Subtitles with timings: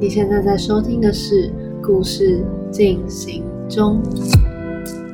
[0.00, 1.48] 你现在在收听的是
[1.80, 4.02] 《故事进行中》。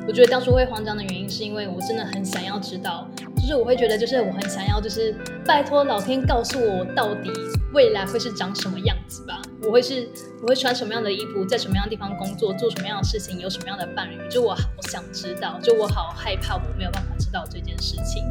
[0.08, 3.06] 我觉得当初会慌张的原因，是因为我真的很想要知道，
[3.36, 5.14] 就是我会觉得，就是我很想要，就是
[5.46, 7.30] 拜托老天告诉我，到底
[7.74, 9.42] 未来会是长什么样子吧？
[9.62, 10.08] 我会是
[10.42, 14.16] 我会穿什么样的衣服，在什么样的地方工作，做什么样的事情，有什么样的伴侣？
[14.30, 18.24] 就我好想知道，就我好害怕我没有办法知道这件事情。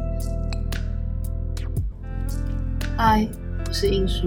[2.96, 3.26] 嗨，
[3.66, 4.26] 我是英叔。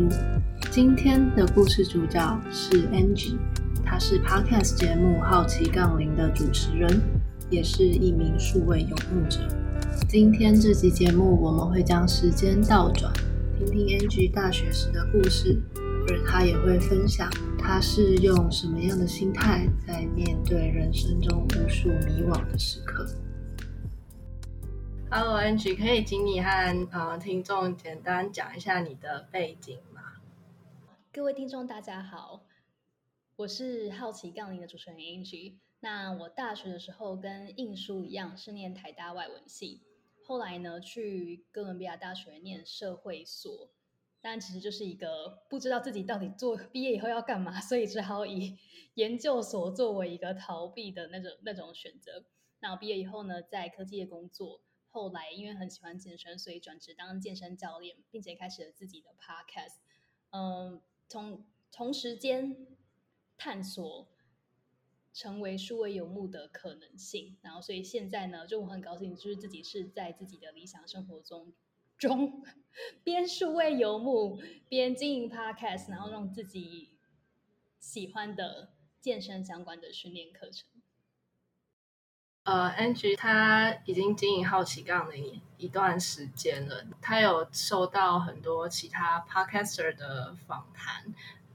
[0.74, 3.38] 今天的故事主角是 Angie，
[3.86, 7.00] 她是 Podcast 节目《好奇杠铃》的主持人，
[7.48, 9.48] 也是一名数位游牧者。
[10.10, 13.14] 今天这集节目，我们会将时间倒转，
[13.56, 15.62] 听听 Angie 大学时的故事，
[16.10, 17.30] 而她也会分享
[17.60, 23.08] 她是用什么样的心态在面对人生中无数迷惘的时刻。
[25.12, 29.78] Hello，Angie，可以请你和呃听众简单讲一下你的背景？
[31.16, 32.48] 各位听众，大家好，
[33.36, 35.60] 我是好奇杠铃的主持人 Angie。
[35.80, 39.84] 那我大学的时候跟印书一样，是念台大外文系，
[40.26, 43.70] 后来呢去哥伦比亚大学念社会所，
[44.22, 48.58] 但其实就是一个不知道自己到底做毕业以后要干嘛，所以只好以
[48.96, 52.26] 研究所作为一个逃避的那种那种选择。
[52.60, 59.76] 那我毕业以后呢，在科技业工作，后来因为很喜欢健身，所以转职当健身教练，并且开始了自己的 Podcast。
[60.32, 60.82] 嗯。
[61.08, 62.68] 从同时间
[63.38, 64.08] 探索
[65.14, 71.54] 成为数位游牧的可能性，然后所以现在呢，就我很高兴，就是自己是在自己的理想生活中
[71.98, 72.44] 中
[73.04, 76.98] 边数位游牧边经营 Podcast，然后让自己
[77.80, 80.68] 喜欢的健身相关的训练课程。
[82.44, 91.06] 呃，Angie 他已经经营好奇杠铃一段时间了，他有收到很多其他 Podcaster 的访谈。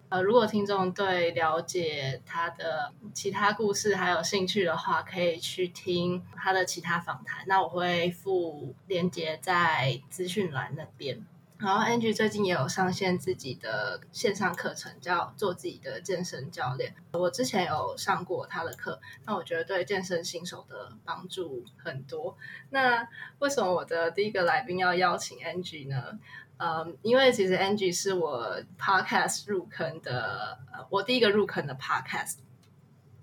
[0.08, 7.44] 呃，如果听众对了解他的其他故事还有兴趣的话，可以去听他的其他访谈。
[7.46, 11.22] 那我会附链接在资讯栏那边。
[11.58, 16.94] 然后，Angie 最近也有上线自己的线上课程，叫做自己的健身教练。
[17.12, 22.36] 我之前有上过他的课，那我觉得对健身新手的帮助很多。
[22.70, 23.08] 那
[23.40, 26.20] 为什么我的第一个来宾要邀请 Angie 呢？
[26.58, 32.36] 嗯，因为其实 Angie 是我 Podcast 入坑的，呃，我第一个入坑的 Podcast。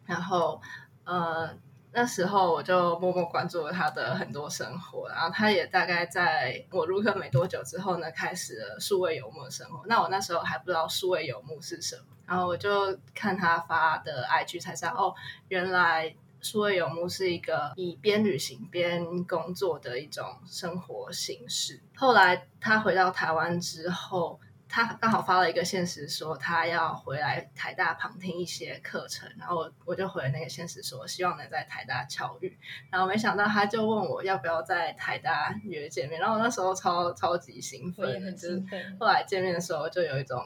[0.05, 0.61] 然后，
[1.05, 1.57] 呃。
[1.95, 9.81] 那时候我就默默关注了他的很多生活，然后他也大概在我入坑没多久之后呢，开始了数位游牧的生活。
[9.87, 15.15] 那我那时候还不知道数位游牧是什么，然后我就看他发的 IG 才知道，哦，
[15.47, 21.81] 原来数位游牧是一个以边旅行边工作的一种生活形式。
[21.95, 24.37] 后来他回到台湾之后。
[24.75, 32.57] 他刚好发了一个现实，说他要回来台大旁听一些课程，然后我我就回了那个现实，说希望能在台大巧遇。
[32.91, 38.61] 然后没想到他就问我要不要在台大约见面，然后那时候超超级兴奋，就是
[38.99, 40.43] 后来见面的时候就有一种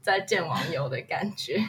[0.00, 1.60] 在见网友的感觉。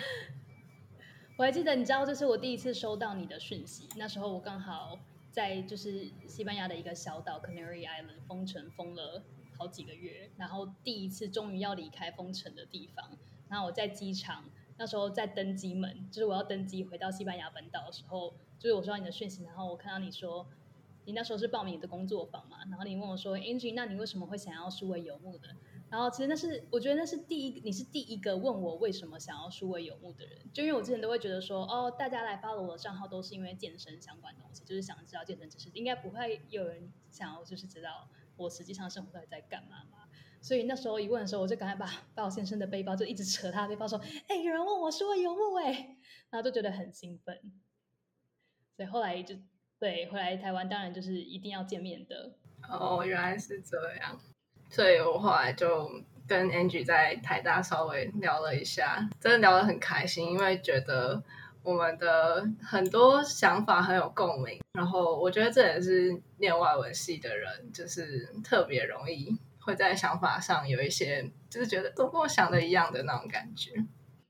[1.37, 4.97] 我还记得，你知道这是我第一次收到你的讯息，那时候我刚好
[5.29, 9.21] 在就是西班牙的一个小岛 Canary Island 封城封了。
[9.57, 13.17] 好几个月，然后第一次终于要离开封城的地方，
[13.49, 14.45] 然后我在机场，
[14.77, 20.47] 那时候在登机门，就是我要登机回到西班牙本岛的时候，就是我收到你的讯息，然后我看到你说
[21.05, 25.49] 你那时候是报名的工作坊嘛，然后你问我说，Angie，那你为什么会想要数位游牧的？
[25.89, 38.07] 然后其实那是我觉得那是第一，你是第一个问我为什么想要数位游牧的人，就因为我之前都会觉得说，哦，大家来 follow 我的账号都是因为健身相关东西，就是想知道健身知识，应该不会有人想要就是知道。
[38.35, 39.99] 我实际上生活到底在干嘛嘛？
[40.41, 45.97] 所以那时候一问的时候，我就赶快把把我先生的背包就一直扯他的背包，说：“哎，有人问我说游牧哎。”
[46.29, 47.39] 然后就觉得很兴奋。
[48.75, 49.35] 所以后来就
[49.79, 52.33] 对，回来台湾当然就是一定要见面的。
[52.69, 54.19] 哦，原来是这样。
[54.69, 55.89] 所以我后来就
[56.27, 61.23] 跟 Angie 在台大稍微聊了一下，真的聊得很开心，因为觉得。
[61.63, 73.71] 我们的很多想法很有共鸣，然后我觉得这也是念外文系的人，就是特别容易会在想法上有一些，就是觉得都跟我想的一样的那种感觉。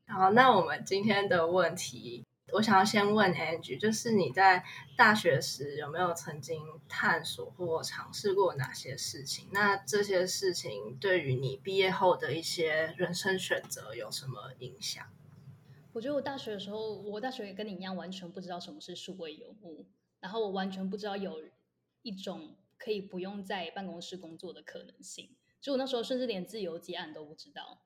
[0.07, 4.63] 好，那我们今天的问题，我想要先问 Angie，就是你在
[4.95, 9.47] 大学时有没有曾经探索或尝试过哪些事情？
[9.51, 15.03] 那这些事情对于你毕业后的一些人生选择有什么影响？
[15.93, 19.85] 我觉得我大学的时候，我大学也跟你一样，完全不知道什么是数位游牧，
[20.19, 21.43] 然后我完全不知道有
[22.01, 25.35] 一种可以不用在办公室工作的可能性。
[25.61, 27.79] 就我那时候甚至连自由接案都不知道。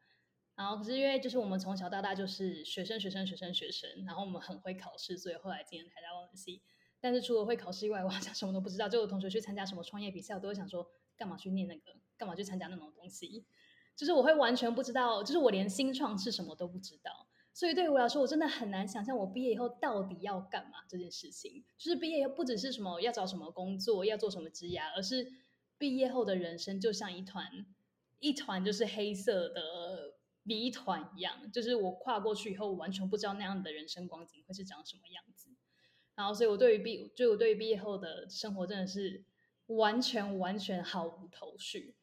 [0.55, 6.63] 然后可是因为就是我们从小到大就是学生学生学生学生，然后我们很会考试，所以后来进了台大外文系。
[6.99, 8.87] 但是除了会考试以外，我好像什么都不知道。
[8.89, 11.93] 就有同学去参加什么创业比赛，我都会想说，干嘛去念那个？
[12.17, 13.45] 干嘛去参加那种东西？
[13.95, 17.26] 就是我会完全不知道，就是我连新创是什么都不知道。
[17.57, 21.63] 所以对我来说，我真的很难想象我毕业以后到底要干嘛这件事情。
[21.75, 25.25] 就是毕业不只是什么要找什么工作，要做什么职业，而是
[25.75, 27.65] 毕业后的人生就像一团
[28.19, 30.13] 一团就是黑色的。
[30.49, 35.49] 谜团一样，就是我跨过去以后，完全不知道那样的人生光景会是长什么样子。
[36.15, 39.25] 然后，所以我对于毕，就我对于毕业后的生活真的是
[39.65, 41.97] 完全完全毫无头绪。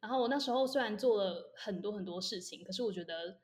[0.00, 3.38] 然后我那时候虽然做了很多很多事情，可是我觉得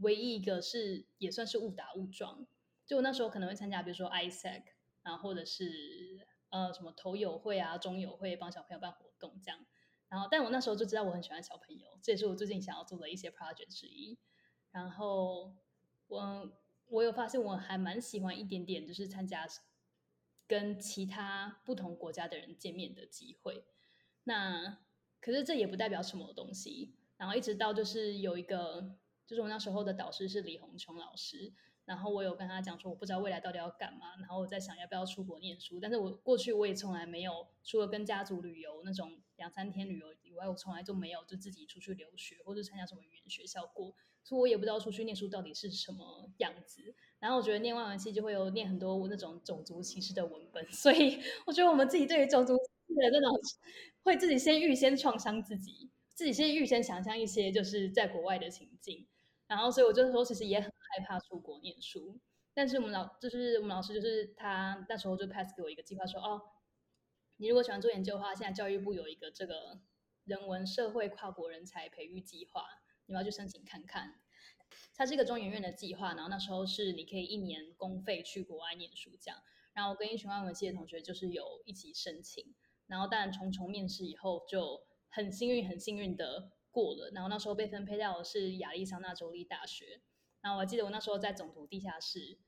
[0.00, 2.46] 唯一一个是也算是误打误撞。
[2.86, 4.62] 就我那时候可能会参加，比如说 ISEC，
[5.02, 9.64] 然后或者是呃什么投友会啊、中友会，帮小朋友办活动这样。
[10.08, 14.18] 然后，但我那时候就知道我很喜欢小朋友，这也是我最近想要做的一些 project 之一。
[14.72, 15.54] 然后，
[16.08, 16.52] 我
[16.88, 19.46] 我有发现我还蛮喜欢一点点，就是参加
[20.48, 23.64] 跟其他不同国家的人见面的机会。
[24.24, 24.80] 那
[25.20, 26.96] 可是这也不代表什么东西。
[27.16, 28.96] 然后一直到就是有一个，
[29.30, 31.52] 就是我那时候的导师是李红琼老师。
[31.84, 35.78] 然后我有跟他讲说，我不知道未来到底要干嘛，然后我在想要不要出国念书。
[35.80, 43.94] 但是我过去我也从来没有，除了跟家族旅游那种两三天旅游以外，我从来就没有就自己出去留学或者参加什么语言学校过。
[44.24, 46.92] 所以我也不知道出去念书到底是什么样子。
[47.20, 53.40] 然后我觉得念外文系就会有念很多那种种族歧视的文本，所以我觉得我们自己对于种族歧视的那种，
[54.02, 59.06] 会自己先预先创伤自己，自己先预先想象一些就是在国外的情境。
[59.50, 62.20] 然后，所以我就说，其实也很害怕出国念书。
[62.54, 66.40] 但是我们老，就是我们老师，就是他那时候就 pass 给我一个计划，说：“哦，
[67.38, 69.80] 你如果喜欢做研究的话，现在教育部有一个这个
[70.22, 72.64] 人文社会跨国人才培育计划，
[73.06, 74.20] 你要去申请看看。
[74.94, 79.42] 它是一个中研院的计划，然后那时候是你可以一年公费去国外念书这样。
[79.72, 82.54] 然后我跟一群外文系的同学就是有一起申请，
[82.86, 90.00] 然后但重重面试以后，就很幸运，很幸运的。”过了，然后那时候被分配到的是亚利桑那州立大学。
[90.40, 92.38] 然后我记得我那时候在总图地下室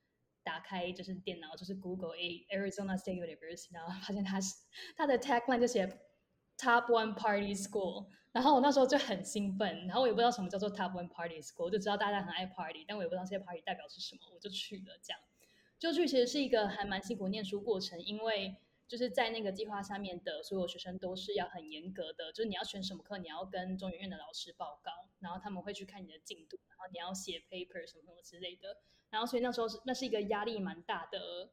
[0.43, 4.55] 打开就是电脑，就是 Google A Arizona State University，然后发现它是
[4.97, 5.87] 它的 tagline 就写
[6.57, 8.09] Top One Party School。
[8.33, 14.99] 然后我那时候就很兴奋，然后我也不知道什么叫做 Top One Party School，就知道大家很爱 party，但我也不知道这些 party 代表是什么，我就去了。
[15.03, 15.21] 这样
[15.79, 18.57] 就去其实是一个还蛮辛苦念书过程，因为。
[18.93, 28.77] 就是在那个计划下面的所有学生都是要很严格的，就是你要选什么课，你要跟中研院的老师报告，然后他们会去看你的进度，然后你要写 paper 什么什么之类的。
[29.09, 31.49] 然后所以那时候是那是一个压力蛮大的、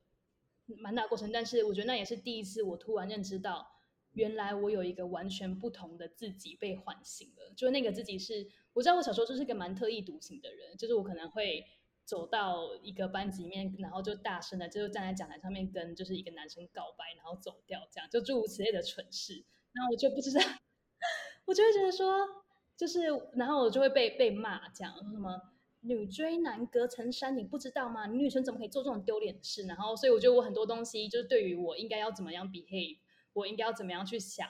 [0.66, 1.32] 蛮大过程。
[1.32, 3.72] 但是我觉得那也是第一次，我突然认知到，
[4.12, 7.54] 原来我有一个完全不同的自己被唤醒了。
[7.56, 11.66] 就是那个自己是，我知道我小时候就是一个蛮特立独行的人，就是我可能会。
[12.10, 19.46] 走到一个班级里面，然后就大声的，就站在讲台上面跟就是一个男生告白，然后走掉，这样就诸如此类的蠢事。
[19.74, 20.42] 然后我就不知道，
[21.46, 22.28] 我就会觉得说，
[22.76, 23.04] 就是，
[23.34, 25.40] 然后我就会被被骂，讲什么
[25.82, 28.08] 女追男隔层山，你不知道吗？
[28.08, 29.68] 女生怎么可以做这种丢脸的事？
[29.68, 32.98] 然后，所以我觉得我很多东西，就是对于我应该要怎么样 behave，
[33.34, 34.50] 我应该要怎么样去想，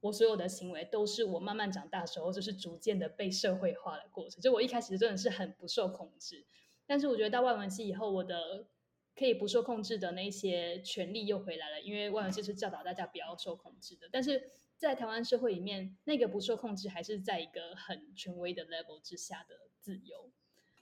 [0.00, 4.42] 我所有的行为都是我慢慢长大时候，就是逐渐的被社会化的过程。
[4.42, 6.44] 就我一开始真的是很不受控制。
[6.86, 8.66] 但是我觉得到外文系以后，我的
[9.14, 14.08] 可以不受控制的那些权利又回来了，因为外文系是教导大家不要受控制的。
[14.12, 14.42] 但是
[14.76, 20.30] 在台湾社会里面，那个不受控制还是在一个很权威的 level 之下的自由。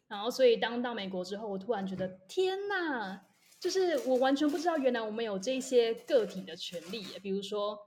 [0.07, 3.27] 然后，所以当到美国之后，我突然觉得天哪，
[3.59, 7.03] 就是我完全不知道原来我们有这些个体的权利。
[7.23, 7.79] 比如说，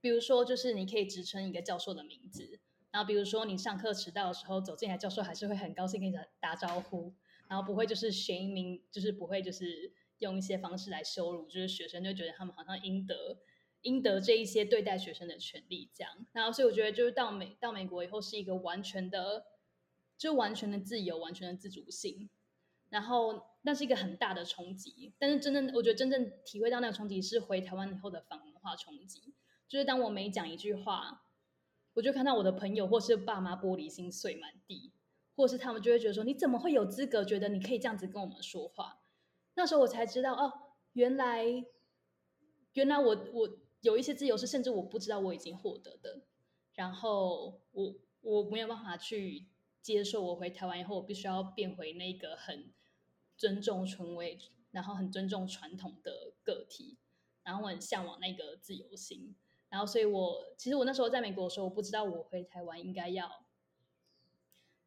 [0.00, 2.60] 比如说，就是你可以直称一个教授的名字。
[2.92, 7.14] 然后，比如说你上课迟到的时候走进来，教授还是会很高兴跟你打招呼，
[7.48, 13.38] 然后不会就是嫌名，就是不会就是用一些方式来羞辱，就是学生就觉得他们好像应得
[13.80, 16.26] 应得这一些对待学生的权利这样。
[16.32, 19.46] 然后，所以我觉得就是到美到美国以后是一个完全的，
[20.18, 22.28] 就完全的自由，完全的自主性。
[22.90, 29.32] 然后那是一个很大的冲击，但是真正我觉得真正体会到那个冲击是回台湾以后的反文化冲击，
[29.66, 31.22] 就是当我每讲一句话。
[31.94, 34.92] 我就看到我的朋友或是爸妈玻璃心碎满地，
[35.36, 39.02] 或是他们就会觉得说：“你怎么会有资格觉得你可以这样子跟我们说话？”
[39.54, 40.52] 那时候我才知道，哦，
[40.94, 41.44] 原来
[42.72, 46.22] 原来我我有一些自由是甚至我不知道我已经获得的。
[46.74, 49.46] 然后我我没有办法去
[49.82, 52.72] 接受，我回台湾以后，我必须要变回那个很
[53.36, 54.38] 尊重纯味，
[54.70, 56.96] 然后很尊重传统的个体，
[57.42, 59.34] 然后我很向往那个自由心。
[59.72, 63.46] 然后，所以我其实我那时候在美国的时候，我不知道我回台湾应该要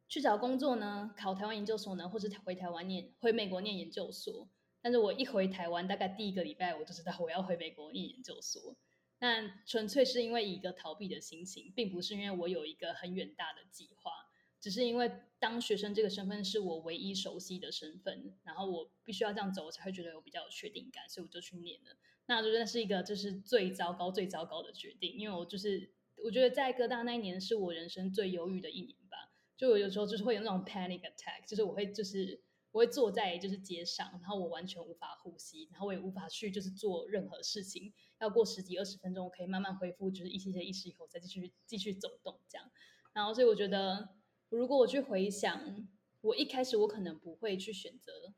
[0.08, 4.48] 去找工作呢，考台湾研究所呢，或是回台湾念回美国念研究所。
[4.84, 8.75] 但是我一回台湾，大概第一个礼拜我就知道我要回美国念研究所。
[9.18, 14.12] 那纯粹是因为一个逃避的心情，并不是因为我有一个很远大的计划，
[14.60, 21.96] 只是因为当学生这个身份是我唯一熟悉的身份，然后我必须要这样走，我才会觉得有比较有确定感，所以我就去念了。
[22.27, 25.91] 那真的是一个就是最糟糕、最糟糕的决定，因为我就是
[26.24, 29.34] 我觉得在哥大那一年是我人生最忧郁的一年吧。
[29.55, 32.41] 就我有时候就是会有那种 panic attack，就是我会就是
[32.72, 42.70] 我会坐在就是街上，然后我完全无法呼吸，然后我也无法去就是做任何事情，要过十几二十分钟，我可以慢慢恢复就是一些些意识以后再继续继续走动这样。
[43.13, 44.10] 然后所以我觉得，
[44.50, 45.88] 如果我去回想，
[46.20, 48.34] 我一开始我可能不会去选择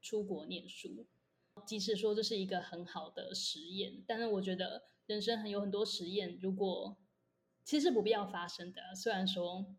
[0.00, 1.06] 出国念书，
[1.66, 6.96] 即使说这是一个很好的实验，但是我觉得人生很有很多实验，如果
[7.64, 9.74] 其实不必要发生的，虽然说。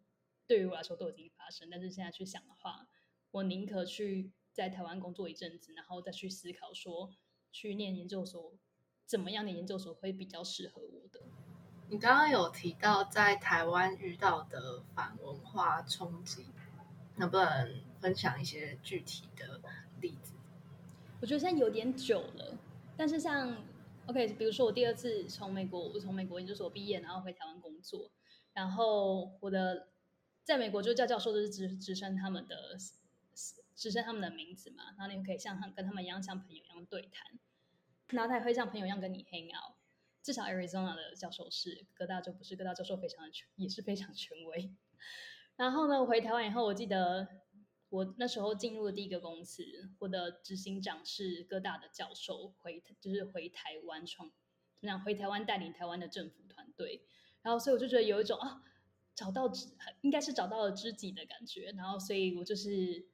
[0.48, 2.88] 对于我来说都已经发生，但是现在去想的话，
[3.32, 7.10] 我宁可去在台湾工作一阵子，然后再去思考说
[7.52, 8.56] 去念研究所，
[9.08, 11.20] 怎么样的研究所会比较适合我的。
[11.90, 16.46] 你刚刚有提到在台湾遇到的反文化冲击，
[17.16, 19.60] 能不能分享一些具体的
[20.00, 20.35] 例子？
[21.26, 22.56] 我觉得现在有点久了，
[22.96, 23.58] 但是像
[24.06, 28.12] OK，比如说我第二次从美国，我从美国研究所毕业，然后回台湾工作，
[28.54, 29.88] 然后我的。
[30.44, 32.78] 在美国，就叫教授都是直直称他们的
[33.76, 37.40] 直称他们的名字嘛，然后你可以像他跟他们一样像朋友一样对谈，
[38.10, 39.76] 然后他也会像朋友一样跟你 hang out。
[40.22, 44.72] 至少 Arizona 的教授是，哥大就不是，哥大教授非常的权也是非常权威。
[45.58, 47.28] 然后呢，我回台湾以后，我记得
[47.96, 49.64] 我那时候进入的第一个公司，
[50.00, 54.30] 我的执行长是哥大的教授，回就是回台湾创，
[54.80, 55.02] 怎么样？
[55.02, 57.06] 回台湾带领台湾的政府团队。
[57.42, 58.64] 然后所以我就觉得有一种啊。
[59.18, 59.70] 找到知
[60.02, 63.08] 应该是找到了知己的感觉，然后所以我就是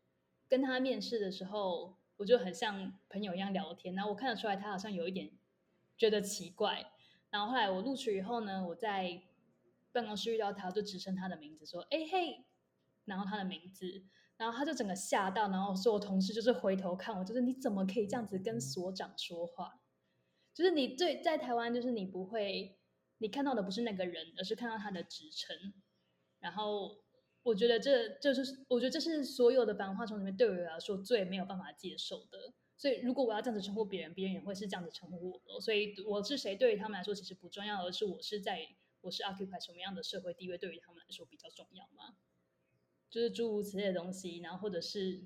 [0.47, 3.93] 跟他面试的时候，我就很像朋友一样聊天。
[3.93, 5.29] 然后我看得出来他好像有一点
[5.95, 6.91] 觉得奇怪。
[7.29, 9.21] 然后后来我录取以后呢，我在
[9.91, 12.45] 办公室遇到他，就直称他的名字说：“哎嘿。”
[13.05, 14.03] 然后他的名字，
[14.41, 19.79] 然后他就整个吓到，然后所有同事就是回头看我，就是你怎么可以这样子跟所长说话？
[20.51, 22.75] 就是你对在台湾，就是你不会，
[23.19, 25.55] 你看到的不是那个人，而是看到他的职称。
[26.39, 27.03] 然后
[27.43, 32.51] 我觉得这就是，我觉得这是所有的白文化中里面对我来说最没有办法接受的。
[32.75, 35.61] 所以如果我要这样子称呼别人，别人也会是这样子称呼我。
[35.61, 38.67] 所以我是谁对于他们来说其实不重要，而是我是在
[39.01, 42.15] 我是 occupy 什么样的社会地位对于他们来说比较重要吗？
[43.11, 44.39] 就是诸如此类的东西。
[44.39, 45.21] 然后或者是，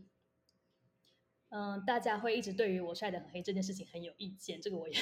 [1.48, 4.60] 嗯，大家会一直对于我晒得很黑这件事情很有意见。
[4.60, 4.94] 这个我也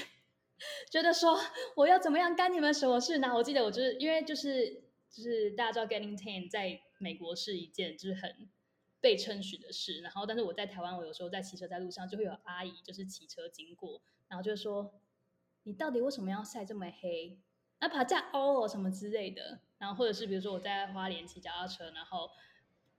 [0.91, 1.39] 觉得说
[1.75, 3.33] 我要怎么样干你们什么事呢？
[3.33, 4.83] 我记得我就是因为就是。
[5.13, 8.49] 就是大家知道，getting tan 在美国是一件就是很
[8.99, 10.01] 被称许的事。
[10.01, 14.91] 然后，但是我在台湾，我有时候在骑车在路上，就会有阿姨就是骑车经过，然后就说
[15.65, 17.37] ：“你到底为什么要晒这么黑？
[17.79, 22.31] 那爬架哦什么之类的。”然后，或者是比如说我在花莲骑脚踏车，然后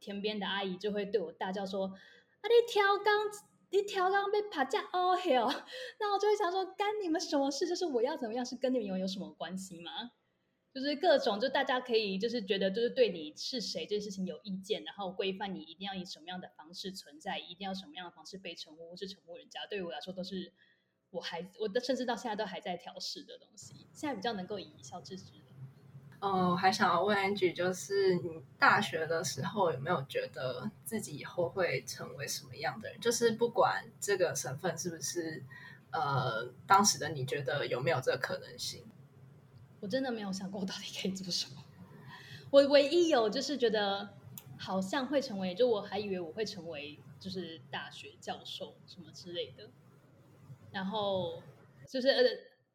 [0.04, 3.14] 田边的阿姨就会对我大叫说：“啊，你跳钢，
[3.70, 5.50] 你跳钢被爬架哦嘿哦！”
[5.98, 7.66] 那我就会想说：“干你们什么事？
[7.66, 10.10] 就是我要怎么样，是跟你们有有什么关系吗？”
[10.74, 19.64] 就是各种，就大家可以就是觉得，就是对你是谁这件事情有意见，然后规范你一定要以什么样的方式存在，一定要什么样的方式被称呼或是称呼人家。
[19.66, 20.52] 对于我来说，都是
[21.10, 23.86] 我还我的甚至到现在都还在调试的东西。
[23.92, 25.32] 现在比较能够以一笑置之
[26.24, 26.30] 的。
[26.30, 33.00] 哦，还想要问 Angie，就是你大学的时候有没有觉得自己以后会成为什么样的人？
[33.00, 35.44] 就是不管这个身份是不是
[35.90, 38.84] 呃，当时的你觉得有没有这个可能性？
[39.80, 41.62] 我真的没有想过我到底可以做什么。
[42.50, 44.08] 我唯一有就是觉得
[44.56, 49.68] 好像会成为，就我还以为我会成为就是大学教授什么之类的。
[50.72, 51.42] 然后
[51.88, 52.22] 就是呃，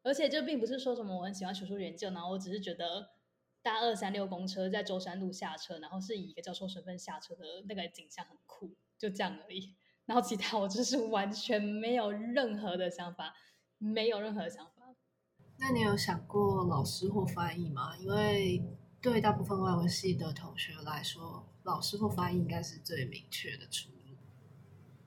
[0.04, 3.08] 而且就并不是说什么我很喜欢学术研究，然后我只是觉得
[3.62, 9.74] 搭二三六公车在舟山路下车，然后是以一个教授身份下车的那个景象很酷，就这样而已。
[10.06, 13.34] 然后其他我就是完全没有任何的想法，
[13.78, 14.72] 没有任何的想法。
[15.58, 17.96] 那你有想过老师或翻译吗？
[17.98, 18.62] 因为
[19.02, 24.16] 对大部分外文系的同学来说，老师或翻译应该是最明确的出路。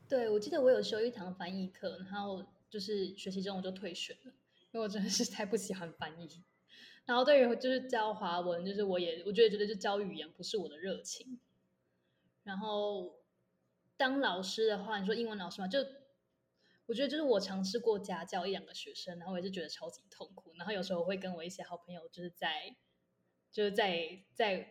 [0.08, 4.32] 对，我记得我有修一堂翻译课，然后就是学习中我就退选了，
[4.72, 6.44] 因为我真的是太不喜欢翻译。
[7.06, 11.40] 然后对于就是教华文，就是我也我觉得觉得就教语言不是我的热情。
[12.44, 13.20] 然后
[13.98, 15.80] 当老师的话，你说英文老师嘛，就。
[16.86, 20.52] 我觉得就是我尝试过家教一两个学生，然后我也是觉得超级痛苦。
[20.58, 22.76] 然后有时候会跟我一些好朋友，就是在
[23.54, 24.68] 就是在在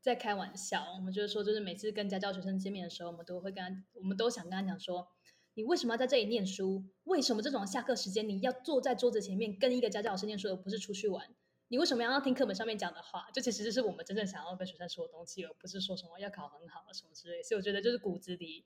[0.00, 5.08] 在开玩笑，我们就是说，就是每次跟家教学生见面的时候，我们都会跟他，我们都想跟他讲说，
[5.54, 6.84] 你为什么要在这里念书？
[7.02, 11.28] 为什么这种下课时间你要坐在桌子前面跟一个家教老师念书，而不是出去玩？
[11.68, 13.30] 你为什么要听课本上面讲的话？
[13.32, 17.42] 就其实这是我们真正想要跟学生说的东西，而不是说什么要考很好啊什么之类。
[17.42, 18.64] 所以我觉得，就是骨子里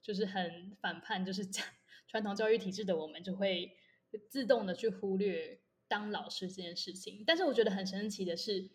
[0.00, 1.64] 就是很反叛，就是讲
[2.06, 3.76] 传统教育体制的我们就会
[4.28, 7.24] 自动的去忽略当老师这件事情。
[7.26, 8.70] 但是我觉得很神奇的是。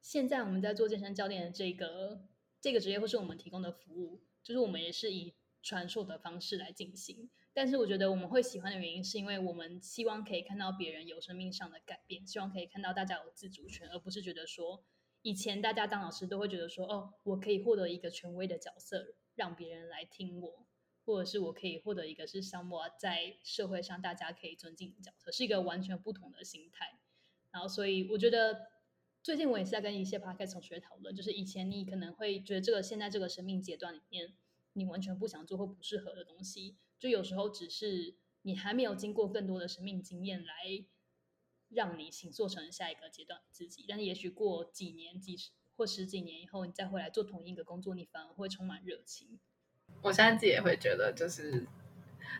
[0.00, 2.22] 现在我们在做健身教练的这个
[2.60, 7.28] 这个职业，或是我们提供的服务，就是我们也是以传授的方式来进行。
[7.58, 14.84] 但是我觉得我们会喜欢的原因，是因为我们希望可以看到别人有生命上的改变，希望可以看到大家有自主权，而不是觉得说
[15.22, 20.66] 以前大家当老师都会觉得说，哦，我可以获得一个权威的角色，让别人来听我，
[21.04, 27.00] 或者是我可以获得一个是 someone 在社会上大家可以尊敬的角色，是一个完全不同的心态。
[27.50, 28.68] 然后，所以我觉得。
[29.20, 34.32] 最近我也是在跟一些 p o c a s t 同学讨论，就是以前你可能会觉得这个现在这个生命阶段里面，
[34.74, 40.54] 你完全不想做或不适合的东西，就有时候只是你还没有经过更多的生命经验来
[41.68, 43.84] 让你行做成下一个阶段自己。
[43.88, 49.38] 但是也许过几年、几十或十几年以后，你再回来做同一个工作，你反而会充满热情。
[50.02, 51.66] 我现在自己也会觉得，就是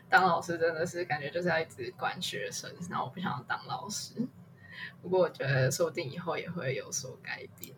[0.09, 4.27] 当老师真的是感觉就是要一直管学生，然后我不想要当老师。
[5.01, 7.73] 不过我觉得说不定以后也会有所改变。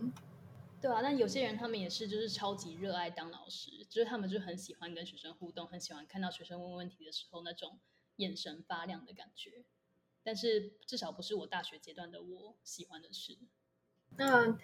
[0.82, 7.80] 对啊，但有些人他们也是就是超级热爱当老师，就是他们就很喜欢跟学生互动，很喜欢看到学生问问题的时候那种
[8.16, 9.64] 眼神发亮的感觉。
[10.24, 13.38] 但是至少不是我大学阶段的我喜欢的事。
[14.18, 14.58] 那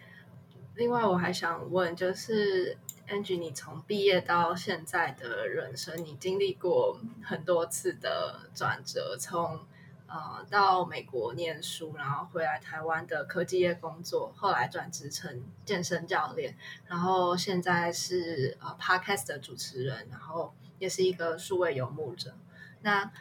[0.76, 9.68] 另外我还想问，就是 Angie，你从毕业到现在的人生，你经历过很多次的转折，从
[10.08, 16.56] 呃，到美国念书，然后回来台湾的科技业工作，后来转职成健身教练，
[16.88, 22.34] 然后现在是呃 podcast 的主持人，然后也是一个数位游牧者。
[22.82, 23.12] 那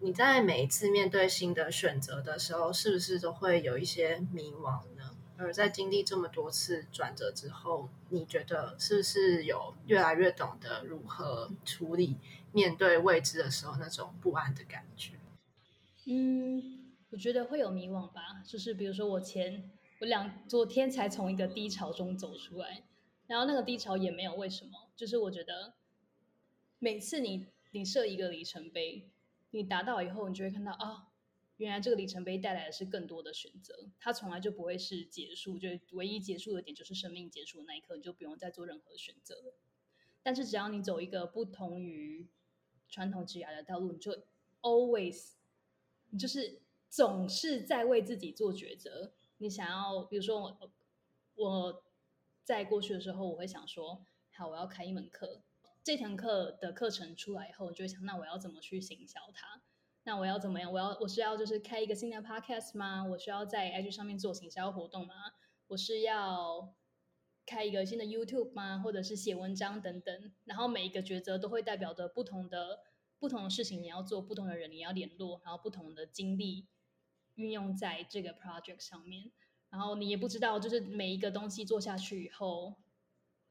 [0.00, 5.10] 你在每一次面对新的选择的时候，是不是都会有一些迷惘呢？
[5.38, 12.16] 而在经历这么多次转折之后，你觉得是不是有越来越懂得如何处理
[12.52, 15.12] 面对未知的时候那种不安的感觉？
[16.08, 18.40] 嗯，我觉得会有迷惘吧。
[18.46, 22.84] 就是比如说，我前我两昨天才从一个低潮中走出来，
[23.26, 24.88] 然后那个低潮也没有为什么。
[24.94, 25.74] 就是我觉得
[26.78, 29.10] 每次你你设一个里程碑，
[29.50, 31.08] 你达到以后，你就会看到啊，
[31.56, 33.90] 原来这个里程碑带来的是更多的选择。
[33.98, 39.58] 它从来就不会是结束，就唯一结束的点就是生命结束的那一刻，你就不用再做任何选择了。
[40.22, 42.28] 但是只要你走一个不同于
[42.88, 44.12] 传统职涯的道路，你就
[44.60, 45.32] always。
[46.16, 49.12] 就是总是在为自己做抉择。
[49.38, 50.72] 你想要，比如说我，
[51.34, 51.84] 我
[52.42, 55.42] 在过去的时候，我会想说，好，我要开一门课。
[55.84, 59.62] 这堂课的课程出来以后，我就会想，那我要怎么去行销它？
[60.04, 60.72] 那我要怎么样？
[60.72, 63.04] 我要，我是要就是开一个新的 podcast 吗？
[63.04, 65.14] 我需要在 IG 上面做行销活动吗？
[65.68, 66.74] 我是要
[67.44, 68.78] 开一个新的 YouTube 吗？
[68.78, 70.32] 或者是写文章等等？
[70.44, 72.80] 然后每一个抉择都会代表着不同的。
[73.18, 76.66] 不同的事情你要做，不同的人你要联络，然后不同的精力
[77.34, 79.32] 运用在这个 project 上面，
[79.70, 82.76] 然后你也不知道，就是每一个东西做下去以后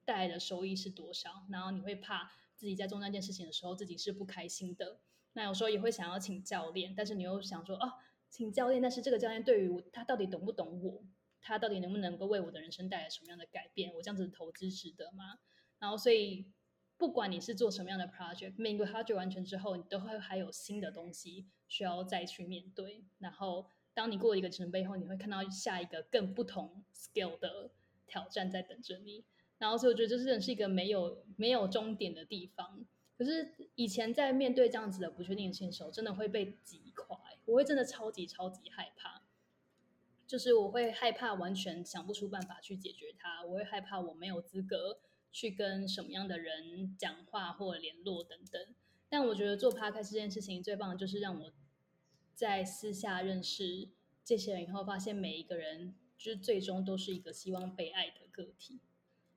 [0.06, 5.00] 带来的收益是多少，然后你会怕自己在做那件事情的时候自己是不开心的。
[5.34, 7.94] 那有时候也会想要请教练，但是你又想说，哦，
[8.30, 11.04] 请教练，但是这个教练对于他到底懂不懂我？
[11.42, 13.94] 他到底能不能够为我的人生带来什么样的改变？
[13.96, 15.40] 我这样子投资值得吗？
[15.80, 16.52] 然后所以。
[16.98, 23.04] 不管你是做什么样的 project，每个 project 完成之后，你都会还有新的东西需要再去面对。
[23.20, 27.72] 然后，当你过一个里程碑后，你会看到下一个更不同 skill 的
[28.08, 29.26] 挑战在等着你。
[29.58, 32.86] 然后，所以我觉得这真的是一个没有没有终点的地方。
[33.18, 37.20] 可是以前在面对这样子的不确定性的时候，真的会被击垮。
[37.46, 39.22] 我会真的超级超级害怕，
[40.26, 43.44] 就是我会害怕完全想不出办法去解决它。
[43.46, 45.00] 我会害怕我没有资格。
[45.36, 48.74] 去跟什么样的人讲话或联络等等，
[49.10, 51.52] 但我觉得做趴开这件事情最棒的就是让我
[52.34, 53.90] 在私下认识
[54.24, 58.80] 这些人以后，发现每一个人就是最终都是一个希望被爱的个体。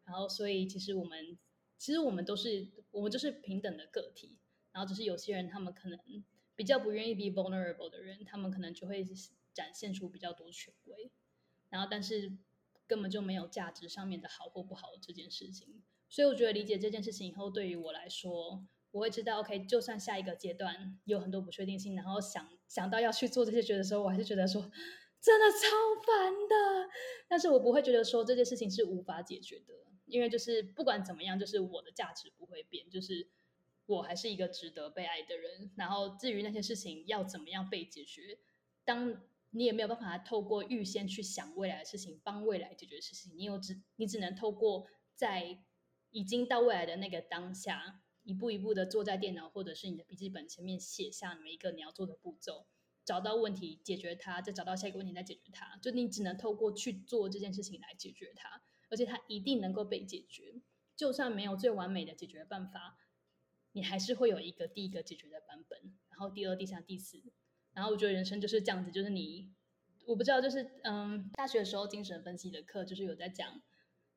[0.04, 1.36] 然后，所以其实我们
[1.76, 4.38] 其实我们都是我们就是平等的个体。
[4.70, 5.98] 然后，只是有些人他们可能
[6.54, 9.04] 比较不愿意 be vulnerable 的人，他们可能就会
[9.52, 11.10] 展现出比较多权威。
[11.70, 12.38] 然后，但是。
[12.88, 24.62] 根本就没有价值上面的好或不好这件事情，所以我觉得理解这件事情以后，对于我来说，我会知道，OK，就算下一个阶段有很多不确定性，然后想想到要去做这些决的时候，我还是觉得说
[25.20, 25.68] 真的超
[26.04, 26.90] 烦的，
[27.28, 29.74] 但是我不会觉得说这件事情是无法解决的。
[30.06, 33.28] 因为就是不管怎么样，就是我的价值不会变，就是
[33.84, 35.70] 我还是一个值得被爱的人。
[35.76, 38.38] 然后至于那些事情要怎么样被解决，
[38.86, 45.64] 当你也没有办法透过预先去想未来的事情，帮未来解决事情，你有只你只能透过在
[46.10, 52.66] 已经到未来的那个当下，一步一步的坐在电脑或者是你的笔记本前面写下每一个你要做的步骤。
[53.04, 55.78] 找到问题，解决它，再找到下一个问题，再解决它。
[55.78, 60.60] 就你只能透过去做这件事情来解决它，而且它一定能够被解决。
[60.94, 62.98] 就算没有最完美的解决办法，
[63.72, 67.22] 你还是会有一个第一个解决的版本，然后第二、第三、第四。
[67.78, 69.48] 然后我觉得人生就是这样子，就是你，
[70.04, 73.62] 我不知道，就是嗯，大学的时候精神分析的课就是有在讲，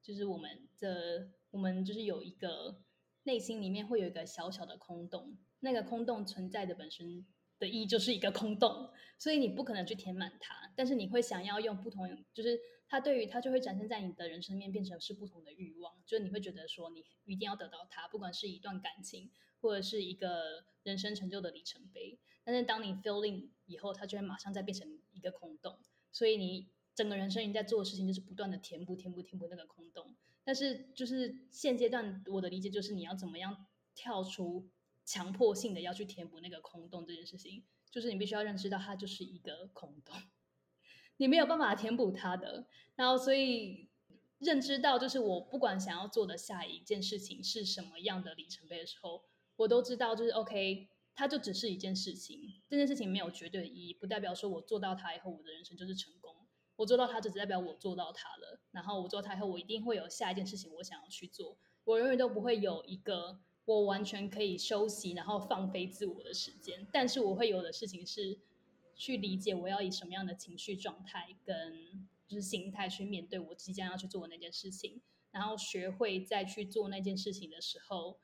[0.02, 2.82] 就是我们的我们就是有一个
[3.24, 7.26] 内心里面会有一个小小的空洞，那个空洞存在的本身。
[7.62, 10.74] 的意义就是一个空洞，所以你不可能去填满它。
[10.76, 15.94] 但是你会想要用不同，就是它对于它就会展现在你的人生面，变成是不同的欲望。
[16.08, 19.30] 就是你会觉得说，你一定要得到它，不管是一段感情，
[19.62, 22.18] 或者是一个人生成就的里程碑。
[22.44, 25.78] 但是当你 feeling 以后，它就会马上再变成一个空洞。
[26.12, 30.16] 所以你整个人生你在做的事情，就是不断的填补、填补、填补那个空洞。
[30.44, 34.70] 但是就是现阶段我的理解就是，你要怎么样跳出。
[35.04, 40.16] 强迫性的要去填补那个空洞这件事情，就是你必须要认知到它就是一个空洞，
[41.18, 42.68] 你没有办法填补它的。
[42.96, 43.90] 然后，所以
[44.38, 49.26] 认知到就是我不管想要做的下一件事情是什么样的里程碑的时候，
[49.56, 52.62] 我都知道就是 OK，它就只是一件事情。
[52.68, 56.36] 这件事情没有绝对的意义，不代表说我做到它以后我的人生就是成功。
[56.76, 58.60] 我做到它，就只代表我做到它了。
[58.72, 61.58] 然后我做它以后，我一定会有下一件事情我想要去做。
[61.84, 63.40] 我永远都不会有一个。
[63.66, 66.86] 我完全可以休息，然后放飞自我的时间。
[66.92, 68.40] 但是我会有的事情是，
[68.96, 78.20] 去理解我要以什么样的情绪状态跟就是心态去面对我即将要去做的那件事情，然后学会再去做那件事情的时候，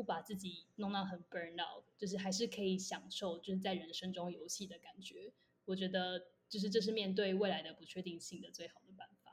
[0.00, 5.30] 不把自己弄到很 burn out，就是还是可以享受就是在人生中游戏的感觉。
[5.66, 9.30] 我觉得就是这是面对未来的不确定性的最好的办法。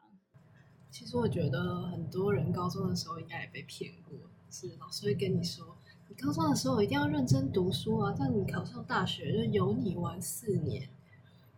[0.92, 4.18] 其实我觉得很多人高中的时候应该也被骗过。
[4.52, 5.78] 是老师会跟你说，
[6.10, 10.90] 你高中的时候一定要认真读书啊，但你考上大学就由你玩四年。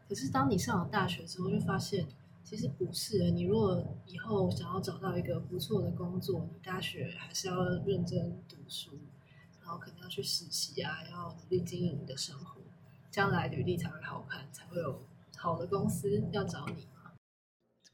[0.08, 2.08] 可是当你上了大学之后，就发现
[2.50, 3.30] 其实不是。
[3.30, 8.98] 你如果以后想要找到一个不错的工作，你大学还是要认真读书，
[9.62, 12.60] 然后可能要去实习啊，要努力经营你的生活，
[13.12, 15.00] 将来履历才会好看，才会有
[15.38, 16.88] 好的公司要找你。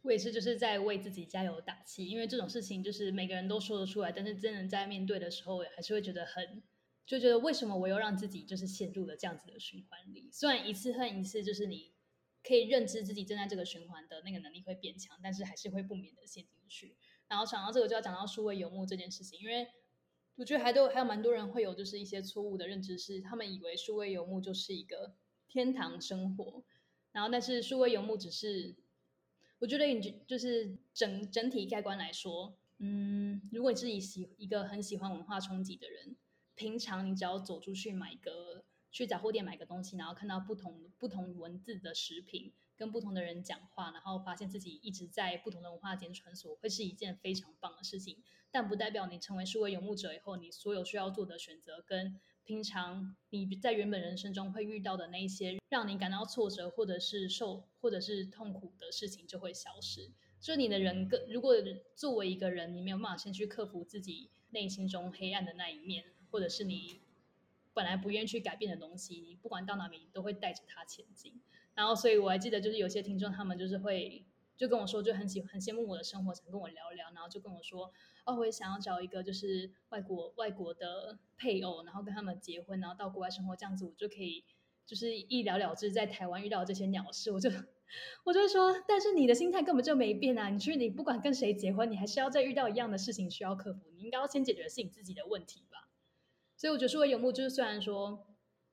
[0.04, 6.64] 我也是，就是在为自己加油打气，因为这种事情就是每个人都说得出来，但是真的在面对的时候，还是会觉得很，
[7.06, 10.30] 就觉得为什么我又让自己就是陷入了这样子的循环里？
[10.32, 11.92] 虽然一次恨一次，就是你
[12.46, 16.96] 可以认知自己正在这个循环的那个能力会变强，但是还是会不免的陷进去。
[17.28, 19.68] 然后讲到这个，就要讲到数位游牧这件事情，因为
[20.36, 25.16] 我觉得还都还有蛮多人会有就是一些错误的认知，是他们以为数位游牧就是一个
[25.48, 26.64] 天堂生活，
[27.12, 28.76] 然后但是数位游牧只是。
[29.60, 36.18] 我觉得你就是整整体概观来说，嗯，如果你是以喜一个很喜欢文化冲击的人，
[36.56, 48.24] 平常你只要走出去买个去杂货店买个东西，然后看到不同不同文字的食品，跟不同的人讲话，然后发现自己一直在不同的文化间穿梭，会是一件非常棒的事情。
[48.52, 52.22] 但不代表你成为数位游牧者以后，你所有需要做的选择跟。
[52.46, 60.12] 平常你在原本人生中会遇到的那一些让你感到挫折或者是受或者是痛苦的事情就会消失。
[60.40, 61.56] 所以你的人跟如果
[61.96, 67.02] 作为一个人，你没有办法先去克服自己内心中黑暗的那一面，或者是你
[67.76, 71.40] 本来不愿意去改变的东西，你不管到哪里你都会带着它前进。
[71.76, 74.26] 然后，所以我还记得就是有些听众他们就是会。
[74.58, 77.92] 就跟我说，就很喜很羡慕我的生活，想跟我聊聊，然后就跟我说，
[78.24, 84.46] 哦，我也想要找一个就是外国外国的配偶，然后跟他们结婚，然后到国外生活，这样子我就可以
[84.86, 87.52] 就是一了了之，在台湾遇到这些鸟事，我就
[88.24, 90.48] 我就会说，但是你的心态根本就没变啊！
[90.48, 95.85] 你去你不管跟谁结婚，你还是要再遇到一样的事情需要克服，你应该要先解决的是你自己的问题吧。
[96.58, 98.28] 所以我觉得说游牧就是虽然说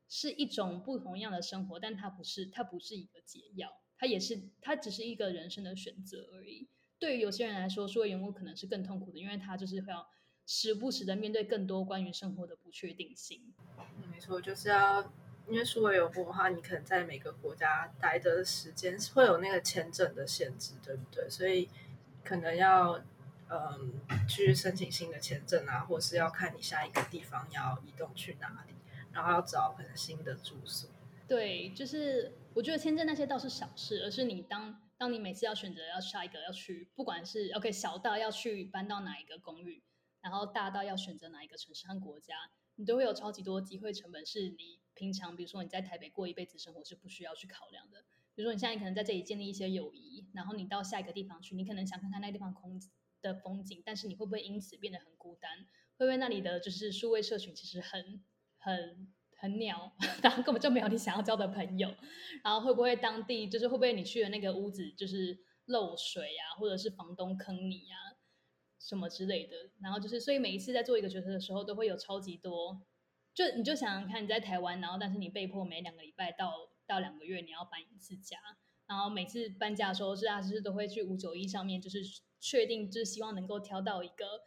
[0.09, 3.69] 是一种不同样的生活，但它不是它不是一个解药。
[3.99, 6.69] 它也是，它只是一个人生的选择而已。
[6.99, 10.09] 对于有些人来说，数位游牧可能是更痛苦的，因为他就是会要
[10.45, 13.55] 时不时的面对更多关于生活的不确定性。
[14.11, 15.03] 没错，就是要
[15.49, 21.31] 因为数位游牧的话，你可能在每个国家待的时间会有那个签证的限制，对不对？
[21.31, 21.69] 所以
[22.25, 23.01] 可能要
[23.53, 28.75] 嗯去申请新的签证啊，或是要看你下一个地方要移动去哪里，
[29.13, 30.89] 然后要找可能新的住所。
[31.29, 39.83] 对，就是我觉得签证那些倒是小事，而是你当当你每次要选择要下一个要去，不管是 OK 小到要去搬到哪一个公寓，
[40.21, 42.35] 然后大到要选择哪一个城市和国家，
[42.77, 48.05] 你都会有超级多机会成本，是你平常比如说你在台北过一辈子生活是不需要去考量的。
[48.35, 52.81] 比如说你现在可能在这里建立一些友谊，然后你到下一个地方去，你可能想看看那个地方空
[53.23, 55.51] 的风景，但是你会不会因此变得很孤单？
[55.97, 58.23] 会不会那里的就是数位社群其实很
[58.59, 61.95] 很很鸟， 然后根本就没有你想要交的朋友？
[62.43, 68.19] 然后会不会当地就是会不会你去的那个屋子就是漏水啊，或者是房东坑你啊
[68.81, 69.57] 什么之类的？
[69.81, 72.83] 然后就是所以每一次在做一个决策的时候，都会有超级多。
[73.35, 76.53] 就你就想想看，你在台湾，然后但是你被迫每两个礼拜到
[76.87, 78.37] 到两个月你要搬一次家，
[78.87, 82.01] 然后每次搬家的时候，是啊，就是都会去五九一上面，就是
[82.43, 84.43] 确定就是希望能够挑到一个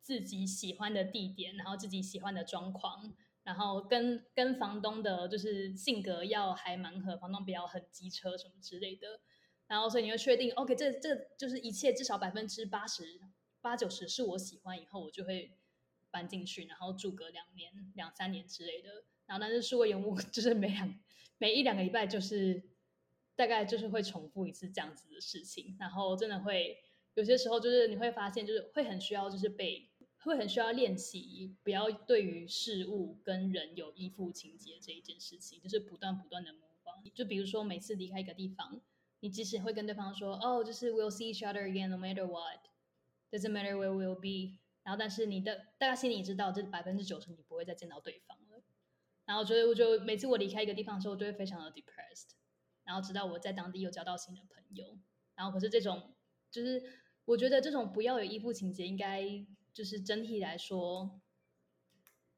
[0.00, 9.20] 自己喜欢的地点，然后自己喜欢的装潢，然后跟跟房东的就是性格要还蛮合，房东不要很机车什么之类的，
[9.66, 13.20] 然后所以你会确定，OK，这这就是一切至少百分之八十
[13.60, 15.56] 八九十是我喜欢，以后我就会。
[16.10, 19.04] 搬进去，然后住个两年、两三年之类的。
[19.26, 20.98] 然后，但是数位游牧 就是每两
[21.36, 22.62] 每一两个礼拜，就是
[23.36, 25.76] 大概就是会重复一次这样子的事情。
[25.78, 26.78] 然后，真的会
[27.18, 29.90] 有些时候，就是你会发现，就是会很需要，就是被
[30.22, 37.02] 会很需要练习，不要对于事物跟人有依附情节这一件事情，就是不断不断的模仿。
[37.12, 38.80] 就比如说，每次离开一个地方，
[39.18, 42.60] 你即使会跟对方说：“哦，就是 we'll see each other again, no matter what,
[43.32, 48.62] doesn't matter where we'll be。”然后，但是你的大家心里知道，这百分之九十你不会再见到对方了。
[49.24, 52.36] 然后，所以我就每次我离开一个地方的时候，我就会非常的 depressed。
[52.84, 54.96] 然后，直到我在当地又交到新的朋友。
[55.34, 56.14] 然后，可是这种
[56.50, 56.82] 就是
[57.28, 61.20] 我觉得这种不要有依附情节，应该就是整体来说，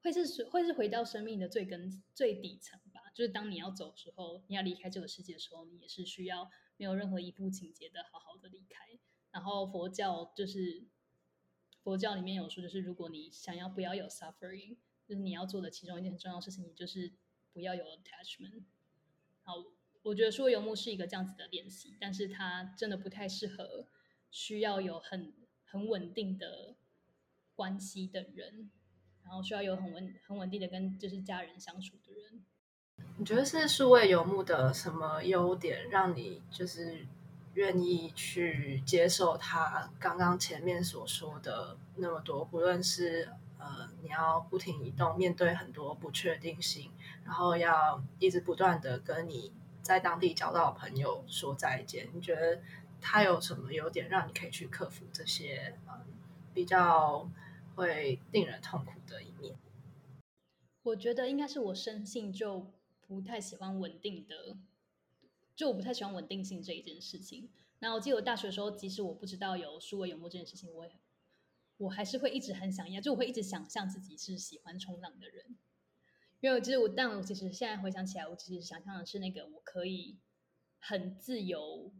[0.03, 3.01] 会是会是回到生命的最根最底层吧。
[3.15, 8.99] 就是当你要走的时候，你要离开这个世界的时候，你也是需要没有任何依附情节的，好好的离开。
[9.31, 10.87] 然后佛教就是。
[11.83, 14.77] 佛教里面有说，就是如果你想要不要有 suffering，
[15.09, 17.11] 就是你要做的其中一件很重要的事情，你就是
[17.55, 18.65] 不要有 attachment。
[19.43, 19.55] 好，
[20.03, 23.89] 我觉得说游牧是一个这样子的练习，但是它真的不太适合
[24.31, 25.33] 需要有很
[25.65, 26.75] 很稳定的
[27.55, 28.71] 关系的人，
[29.25, 32.45] 然后需要有很稳很稳定的跟就是家人相处的人。
[33.19, 37.07] 你觉得是数位游牧的什么优点让你就是？
[37.55, 46.93] 愿意去接受他刚刚前面所说的那么多，不论是呃你要不停移动，面对很多不确定性，
[47.25, 52.09] 然后要一直不断的跟你在当地交到朋友说再见。
[52.15, 52.63] 你觉得
[53.01, 56.05] 他有什么优点让你可以去克服这些呃
[56.55, 57.31] 比较
[57.75, 59.57] 会令人痛苦的一面？
[60.83, 62.73] 我觉得应该是我生性就
[63.07, 64.57] 不太喜欢稳定的。
[65.57, 67.51] 就我不太喜欢稳定性这一件事情。
[67.81, 70.93] 那我记得我大学的时候，即使我不知道有数位游牧这件事情，我也
[71.77, 75.57] 我还是会一直很想要，就我会一直想象自己是喜欢冲浪的人。
[76.41, 80.17] 因为其实我，但我其实现在回想起来，我其实想象的是那个我可以
[80.79, 81.93] 很自由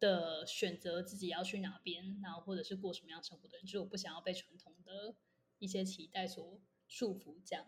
[0.00, 3.66] 的选择自己要去哪边，然后或者是过什么样生活的人。
[3.66, 5.14] 就是我不想要被传统的
[5.58, 7.66] 一些期待所束缚，这样。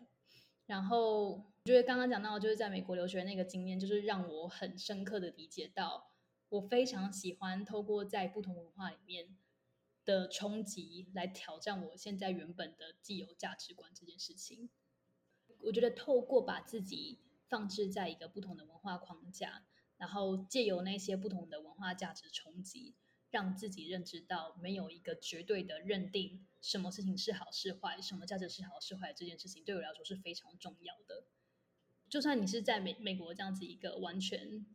[0.67, 6.13] 然后我觉得刚刚讲到就是在美国留学那个经验，就是让我很深刻的理解到，
[6.49, 9.37] 我非常喜欢透过在不同文化里面
[10.05, 14.71] 的冲击来挑战我现在原本的既有价值观这件事情。
[15.65, 19.67] 我觉得透过把自己放置在一个不同的文化框架，
[20.01, 22.97] 然后借由那些不同的文化价值冲击。
[23.33, 31.23] 让自己认知到没有一个绝对的认定，什么事情是好是坏，什么价值是好是坏，这件事情对我来说是非常重要的。
[32.09, 34.67] 就算你是在美美国这样子一个完全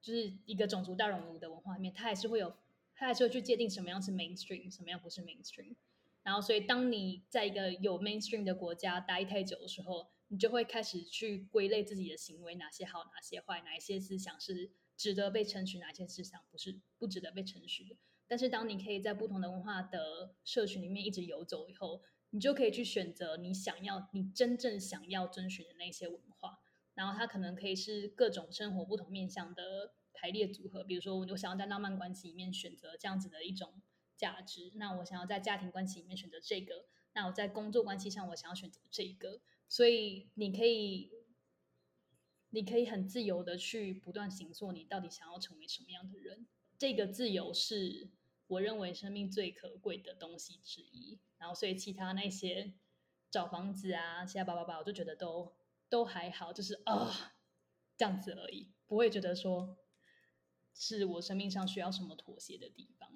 [0.00, 2.56] 就是一个种族大熔炉的文化里面，它还是会有，
[2.94, 5.74] 它还是会去界定什么样是 mainstream，什么样不是 mainstream。
[6.22, 14.72] 然后，所以当你在一个有 mainstream 的国家待太久的时候，你就会开始去归类自己的行为，哪些好，哪些坏，哪一些思想是。
[15.00, 17.96] 值得被承许哪些思想不是不值得被承许的？
[18.28, 26.58] 但是当你可以在不同的文化的社群里面一直游走以后，你就可以去选择你想要、你真正想要遵循的那些文化。
[26.92, 30.84] 然后它可能可以是各种生活不同面向的排列组合。
[30.84, 33.80] 比如说，我想要在浪漫关系里面选择这样子的一种
[34.18, 39.40] 价值，那我想要在家庭关系里面选择这个，那我在工作关系上我想要选择这个。
[39.70, 41.18] 所以你可以。
[42.52, 46.48] 你可以很自由的去不断行做，你到底想要成为什么样的人？
[46.76, 48.10] 这个自由是
[48.48, 51.20] 我认为生命最可贵的东西之一。
[51.38, 52.74] 然后，所以其他那些
[53.30, 55.54] 找房子啊，其他叭叭叭，我就觉得都
[55.88, 57.34] 都还好，就是啊
[57.96, 59.78] 这样子而已，不会觉得说
[60.74, 63.08] 是我生命上需要什么妥协的地方。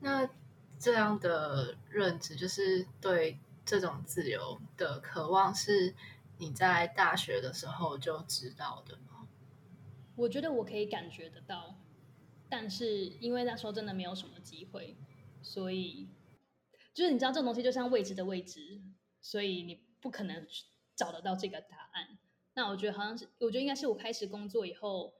[0.00, 0.30] 那
[0.78, 5.94] 这样的认知，就是对这种自由的渴望，是
[6.38, 9.28] 你在大学的时候就知道的吗？
[10.16, 11.80] 我觉得我可以感觉得到，
[12.48, 14.96] 但是因为那时候真的没有什么机会，
[15.42, 16.08] 所以
[16.92, 18.80] 就是你知道这种东西就像未知的未知，
[19.20, 20.46] 所以你不可能
[20.94, 22.18] 找得到这个答案。
[22.54, 25.14] 那我觉得好像是，我觉得应该是我开始工作以后，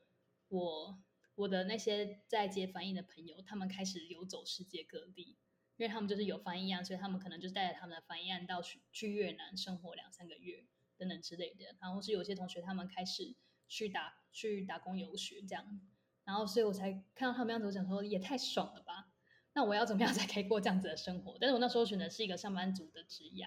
[0.48, 0.96] 我
[1.34, 5.36] 我的那些在接翻译的朋友，他们开始游走世界各地，
[5.76, 11.76] 因为他们就是有翻译案，所以他们可能就带着他们的翻译案到去去越南生活两三个月等等之类的。
[11.80, 13.34] 然后是有些同学他们开始
[13.66, 15.80] 去打去打工游学这样，
[16.24, 19.08] 然后所以我才看到他们样子，我想说也太爽了吧！
[19.52, 21.36] 那我要怎么样才可以过这样子的生活？
[21.40, 23.46] 但是我那时候选的是一个上班族的职业。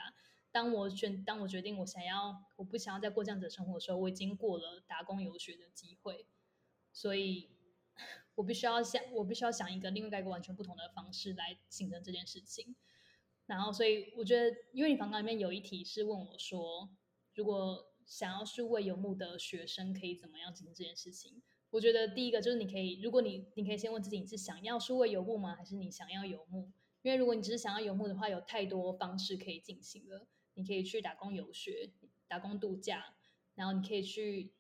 [0.52, 6.26] 当我选，当我决定我想要，我不想要再过这样子的生活的时候，我已经过了打工游学的机会，
[6.94, 7.52] 所以
[8.38, 12.76] 我必须要想，我必须要想一个另外一个完全不同的方式来形成这件事情。
[13.48, 16.88] 然后，所以我觉得，因为你访纲里面有一题是问我说，
[17.34, 21.42] 如果想要数位游牧的学生可以怎么样进行这件事情？
[21.72, 25.56] 我觉得第一个就是你可以，如果你你可以先问自己，你是想要数位游牧吗？
[25.56, 26.72] 还是你想要游牧？
[27.02, 30.28] 因为如果你只是想要游牧的话，有太多方式可以进行了。
[30.54, 31.90] 你可以去打工游学、
[32.28, 33.16] 打工度假，
[33.56, 34.52] 然后你可以去，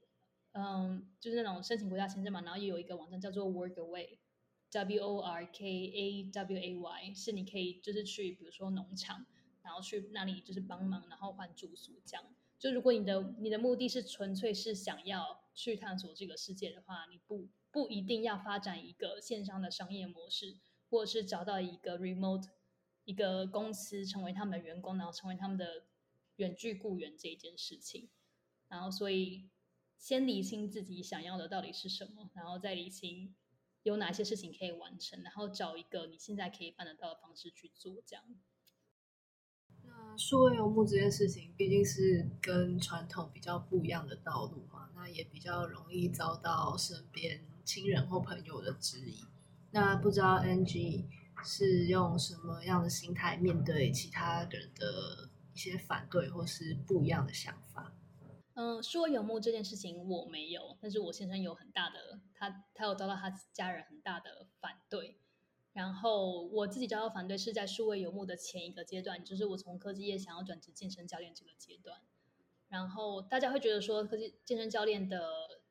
[0.60, 2.42] 嗯，就是那种申请国家签证嘛。
[2.42, 9.24] 然后也有一个网站叫做 Workaway，W O R K A W A Y，是你可以就是去，比如说农场，
[9.62, 12.26] 然后去那里就是帮忙，然后换住宿这样。
[12.58, 20.58] 就如果你的你的目的是纯粹是想要去探索这个世界的话，你不不一定要发展一个线上的商业模式，
[20.90, 22.50] 或者是找到一个 remote。
[23.06, 25.86] 一个公司成为他们的员工，然后成为他们的
[26.36, 28.10] 远距雇员这一件事情，
[28.68, 29.50] 然后所以
[29.98, 33.36] 先理清自己想要的到底是什么，然后再理清
[33.84, 38.02] 有哪些事情可以完成，然后找一个你现在可以办得到的方式去做。
[38.06, 38.24] 这样。
[39.84, 49.26] 那数位游牧这件事情毕竟是跟传统比较不一样的道路嘛，那也比较容易遭到身边亲人或朋友的质疑。
[49.72, 51.06] 那不知道 NG。
[51.46, 57.87] 是用什么样的心态面对其他人的一些反对或是不一样的想法？
[58.60, 65.20] 嗯，数位游牧这件事情我没有，但是我先生有很大的，他他有遭到他家人很大的反对。
[65.74, 72.02] 然后我自己遭到反对是在数位游牧的前一个阶段，就是我从科技业想要转职健身教练这个阶段。
[72.68, 75.62] 然后大家会觉得说，科技健身教练的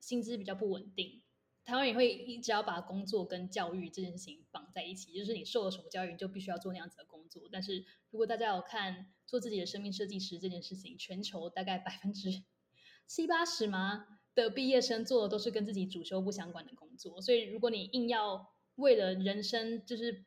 [0.00, 1.20] 薪资比较不稳定。
[1.64, 7.48] 台湾也会一直要把工作跟教育这件事情绑在一起，就是你受了什么教育，你就必须要做那样子的工作。
[7.50, 12.44] 但是如果大家有看做自己的生命设计师这件事情，全球大概百分之
[13.08, 17.20] 七八十嘛的毕业生做的都是跟自己主修不相关的工作。
[17.22, 20.26] 所以如果你硬要为了人生就是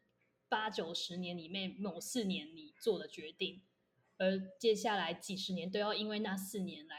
[0.49, 3.61] 八九十年里面某四年你做的决定，
[4.17, 6.95] 而接下来几十年都要因为那四年来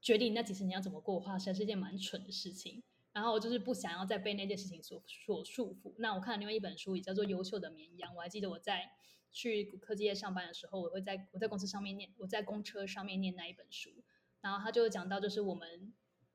[0.00, 2.82] 决定那几十年要怎么过的话，实在是一件蛮蠢的事情。
[3.18, 5.92] 然后就是不想要再被那件事情所所束缚。
[5.98, 8.12] 那我看了另外一本书，也叫做《优秀的绵羊》。
[8.14, 8.92] 我还记得我在
[9.32, 13.90] 去科技业上班的时候，我会在我在公司上面念，我在公车上面念那一本书。
[14.40, 15.92] 然后他就讲到，就是我们，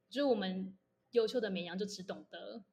[0.10, 0.78] 就是我们
[1.12, 2.65] 优秀的绵羊就只懂得。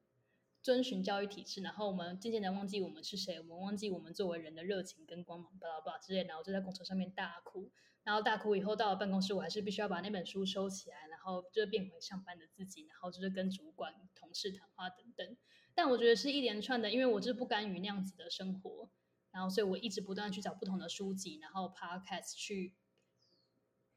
[0.62, 7.70] 遵循教育体制，然后我们渐渐的忘记我们是谁，我们忘记我们作为人的热情跟光芒，巴拉巴拉之类，然后就在公车上面大哭，
[8.04, 15.36] 然后大哭以后到了办公室，我还是必须要把那本书收起来，然后就变回上班的自己，然后就是跟主管、同事谈话等等。
[15.74, 18.90] 但我觉得是一连串的，因为我就是不甘于那样子的生活，
[19.30, 22.74] 然后所以我一直不断去找不同的书籍，然后 podcast 去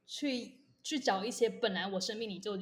[0.05, 2.57] 去去找一些本来我生命里就。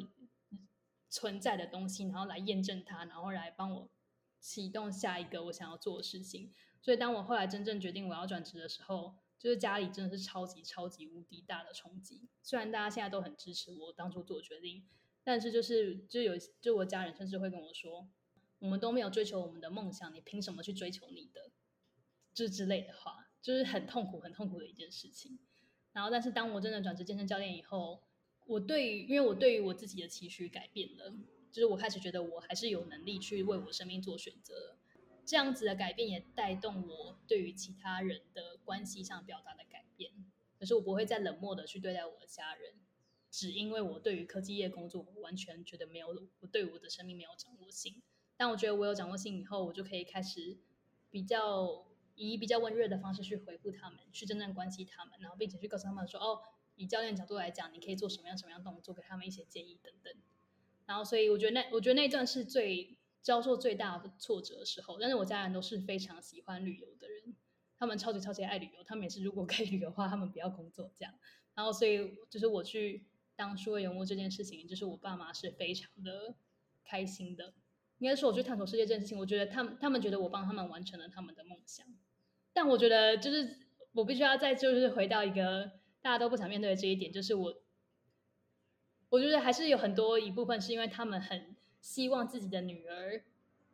[1.13, 3.89] 存在的东西，然后来验证它，然后来帮我
[4.39, 6.53] 启动下一个我想要做的事情。
[6.81, 12.29] 所以，当我后来真正决定我要转职的时候，就是家里真的是超级超级无敌大的冲击。
[12.43, 14.85] 虽然大家现在都很支持我当初做决定，
[15.23, 18.07] 但是就是就有就我家人甚至会跟我说
[18.59, 21.49] ：“我们都没有追求我们的梦想，你凭什么去追求你的？”
[22.35, 25.39] 就之类的话，就是很痛苦、很痛苦的一件事情。
[25.91, 28.03] 然后，但是当我真的转职健身教练以后，
[28.45, 31.11] 我对于，因为我对于我自己的期许改变了，
[31.51, 34.77] 就是我开始觉得我还是有能力去为我生命做选择。
[35.31, 40.11] 这样子的改变也带动我对于其他人的关系上表达的改变。
[40.59, 42.73] 可是我不会再冷漠的去对待我的家人，
[43.29, 46.09] 只因为我对于科技业工作完全觉得没有，
[46.41, 48.01] 我对我的生命没有掌握性。
[48.35, 50.57] 但我觉得我有掌握性以后，我就可以开始
[51.09, 56.41] 比较以比较温热的方式去回复他们，去真正关心他们，然后并且去告诉他们说：“哦。”
[56.75, 60.13] 以教练角度来讲，你可以做什么样什么样动作，给他们一些建议等等。
[60.85, 64.97] 然后所以我觉得那我觉得那段是最遭受最大的挫折的时候。
[64.99, 67.35] 但是我家人都是非常喜欢旅游的人，
[67.77, 71.13] 他们超级超级爱旅游，他们也是如果可以旅游的话，他们不要工作这样。
[71.53, 73.05] 然后所以就是我去
[73.35, 76.35] 当数位游牧这件事情，就是我爸妈是非常的
[76.83, 77.53] 开心的。
[77.99, 81.85] 应该说我去探索世界这件事情，我觉得他们他们觉得我帮他们完成了他们的梦想。
[82.53, 83.59] 但我觉得就是
[83.91, 87.61] 我必须要再就是回到一个大家都不想面对的这一点，就是我
[89.09, 93.23] 我觉得还是有很多一部分是因为他们很希望自己的女儿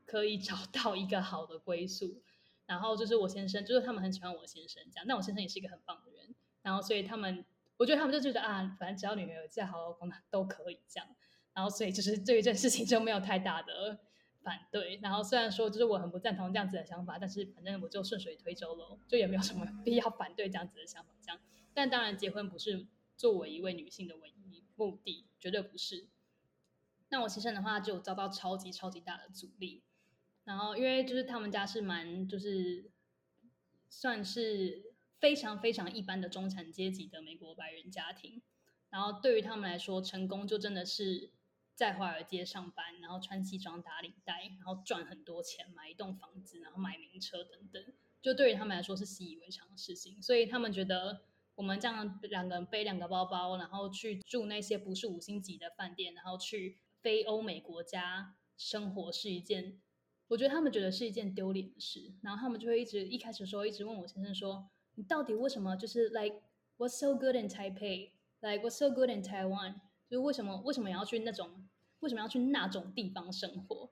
[0.05, 2.21] 可以找到一个好的归宿。
[2.65, 6.33] 然后就是我先生，就是他们很喜欢我先生这样，但我先生也是一个很棒的人。
[6.61, 7.45] 然后所以他们，
[7.77, 11.07] 我觉得他们就觉得啊，反正只要女儿有这样好老公，都可以这样。
[11.53, 13.99] 然后所以就是对于这件事情就没有太大的。
[14.43, 21.09] 反对，然后虽然说就是我很不赞同这样子的想法，但是反正我就顺水推舟了，就也没有什么必要反对这样子的想法。
[21.21, 21.39] 这样，
[21.73, 22.85] 但当然结婚不是
[23.17, 26.07] 作为一位女性的唯一目的，绝对不是。
[27.09, 29.83] 那我先生的话就遭到超级超级大的阻力，
[30.43, 32.91] 然后因为就是他们家是蛮就是
[33.89, 38.41] 算是非常非常一般的中产阶级的美国白人家庭，
[38.89, 41.31] 然后对于他们来说，成功就真的是。
[41.77, 50.19] 在华尔街上班，然后穿西装打领带，然后赚很多钱，买一栋房子，然后买名车等等，就对于他们来说是习以为常的事情。
[50.19, 51.21] 所以他们觉得
[51.53, 59.79] 我们这样两个人背两个包包，然后去住那些不是五星级的饭店，然后去非欧美国家生活是一件，
[60.27, 62.13] 我觉得他们觉得是一件丢脸的事。
[62.21, 66.41] 然后他们就会一直一开始的时候一直问我先生说：“你到底为什么就是 like
[66.77, 68.09] what's so good in Taipei,
[68.41, 69.75] like what's so good in Taiwan？”
[70.09, 71.69] 就是为什么为什么要去那种
[72.01, 73.89] 为什么要去那种地方生活？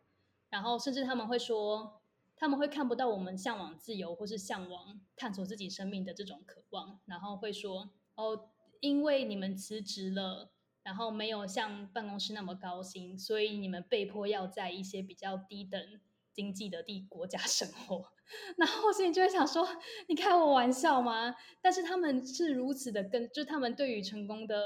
[0.50, 2.02] 然后甚至他们会说，
[2.36, 8.50] 他们会看不到我们向往自由或是向往探索自己生命的这种渴望，然后会说哦，
[8.82, 10.52] 因为你们辞职了，
[10.86, 16.00] 然后没有像办公室那么高薪，所以你们被迫要在一些比较低等
[16.32, 18.14] 经济的地国家生活。
[18.58, 19.68] 然后我心里就会想说，
[20.08, 21.36] 你开我玩笑吗？
[21.62, 24.64] 但是他们是如此的跟，就是他们对于成功的。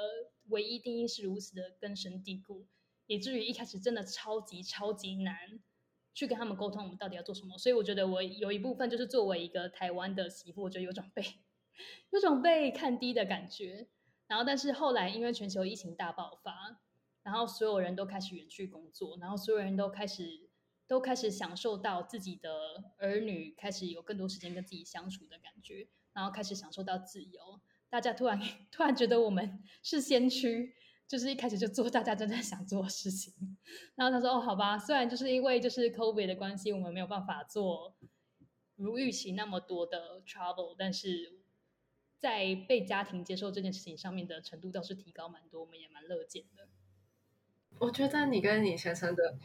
[0.49, 2.65] 唯一定义是如此的根深蒂固，
[3.05, 5.35] 以至于一开始真的超级超级难
[6.15, 7.55] 去跟他们沟通，我们到底要做什么。
[7.59, 11.23] 所以我觉得我有一部分就是作为一个台湾的媳妇，我觉得有种被
[12.09, 13.87] 有种被看低的感觉。
[14.29, 16.79] 然后，但是后来因为全球疫情大爆发，
[17.23, 20.47] 然后所有人都开始远去工作，然后所有人都开始
[20.87, 22.49] 都开始享受到自己的
[22.99, 27.59] 儿女开始有更多时间跟自己相处的感觉，然后开始享受到自由。
[27.89, 28.39] 大家突然
[28.71, 30.75] 突然觉得我们是先驱，
[31.07, 33.33] 就是一开始就做大家真正想做的事情。
[33.95, 37.95] 然后他说：“哦，好吧，虽然就是因为就是 COVID 的关系，我们没有办法做
[38.75, 41.38] 如预期那么多的 travel，但是
[42.19, 46.67] 在被家庭接受这件事情上面的程度倒是提高蛮多，我们也蛮乐见的。”
[47.79, 49.37] 我觉得你跟你先生的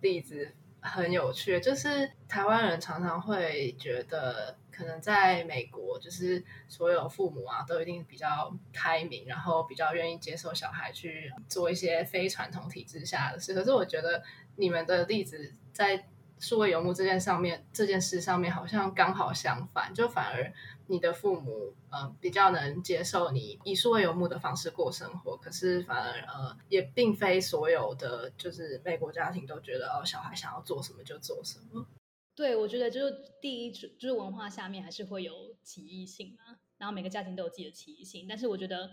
[0.00, 0.54] 例子。
[0.84, 13.54] 很有趣，就是台湾人常常会觉得，可能在美国，就是所有父母啊，都一定比较开明，然后比较愿意接受小孩去做一些非传统体制下的事。
[13.54, 14.24] 可是我觉得
[14.56, 16.08] 你们的例子在。
[16.40, 20.52] 数位游牧这件上面这件事上面好像刚好相反，就反而
[20.86, 31.86] 你的父母呃比较能接受你以数位游牧的方式过生活，可是反而呃也并非所有的就是美国家庭都觉得哦小孩想要做什么就做什么。
[32.34, 38.90] 对，我觉得就是第一就是文化下面还是会有歧义性嘛，然后每个家庭都有自己的歧义性，但是我觉得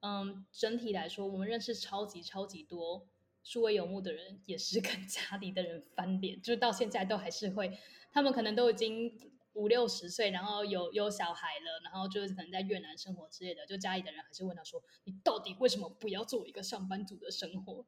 [0.00, 3.06] 嗯整体来说，我们认识超级超级多。
[3.46, 7.78] 数位游牧的人也是跟家里的人翻脸，就是到现在都还是会，
[8.10, 9.12] 他们可能都已经
[9.54, 17.86] 五六十岁，然后有有小孩了，然后就是可能在越南生活之类的，就家里的人还是问他说：“你到底为什么不要做一个上班族的生活？”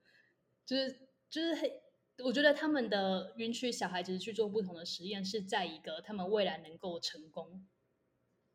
[0.64, 1.82] 就是就是，
[2.24, 7.66] 我觉得他们的允许小孩子去做不同的实验，是在一个他们未来能够成功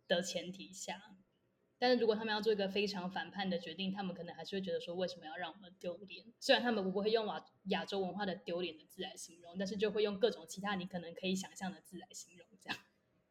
[0.08, 1.02] 的前提下。
[1.78, 6.24] 但是如果他们要做一个非常反叛的决定，他们可能还是会觉得说，为什么要让我们丢脸？
[6.40, 12.48] 虽然他们不会用亚亚洲文化的丢脸的字来形容，但是就会用各种其他你可能可以想象的字来形容。
[12.62, 12.78] 这样。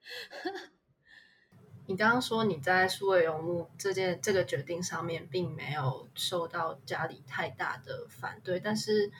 [1.86, 9.10] 你刚刚说你在数位游牧这件这个决定上面，并没有受到家里太大的反对，但是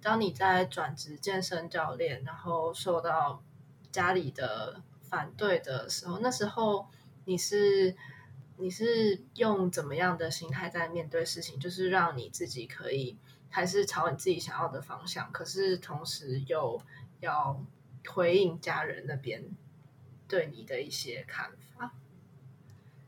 [0.00, 3.42] 当你在转职健身教练，然后受到
[3.90, 6.86] 家里的反对的时候，那时候
[7.24, 7.96] 你是。
[8.60, 11.60] 你是用怎么样的心态在面对事情？
[11.60, 13.16] 就是让你自己可以
[13.48, 16.82] 还是朝你自己想要的方向，可是同时又
[17.20, 17.64] 要
[18.08, 19.44] 回应家人那边
[20.28, 21.96] 对你的一些看法。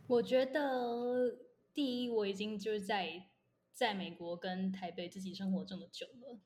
[0.07, 1.37] 我觉得
[1.73, 3.29] 第一，我已经就是在
[3.73, 6.41] 在美国跟台北自己生活这么久了，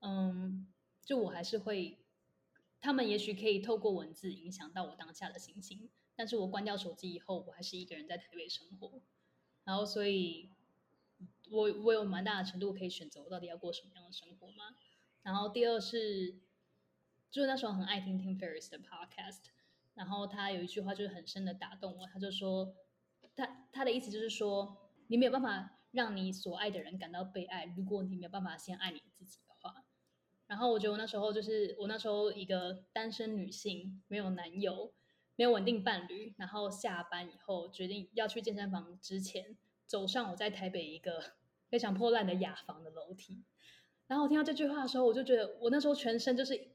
[0.00, 0.66] 嗯，
[1.04, 1.98] 就我还是会，
[2.80, 9.00] 他们也许可以透过文字影响到我当下的心情，但是我关掉手机以后，我还是一个人在台北生活，
[9.64, 10.50] 然后所以，
[11.50, 14.74] 我我有蛮大的程度可以选择我到底要过什么样的生活嘛。
[15.22, 16.34] 然后第二是，
[17.30, 19.44] 就是那时候很爱听 Tim Ferriss 的 podcast，
[19.94, 22.74] 然后他有一句话就是很深的打动我，他就说，
[23.36, 24.76] 他他的意思就是说，
[25.06, 29.84] 你没有办法让你所爱的人感到被爱，如果你没有办法先爱你自己的话。
[30.46, 34.92] 然后我觉得我那时候就是我那时候一个单身女性，没有男友，
[35.36, 39.56] 没有稳定伴侣，然后下班以后决定要去健身房之前，
[39.86, 41.34] 走上我在台北一个
[41.68, 43.44] 非常破烂的雅房的楼梯。
[44.08, 46.69] 然后我听到这句话的时候，我就觉得我那时候全身就是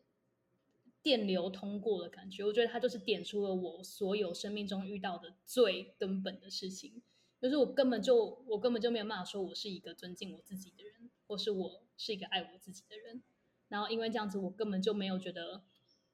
[1.06, 2.44] 电流通过的感觉。
[2.44, 7.04] 我觉得它就是点出了我所有生命中遇到的最根本的事情，
[7.40, 13.22] 就是我根本就我根本就没有办法说我是一个尊敬我自己的人，或是我是一个爱我自己的人。
[13.68, 15.62] 然后因为这样子，我根本就没有觉得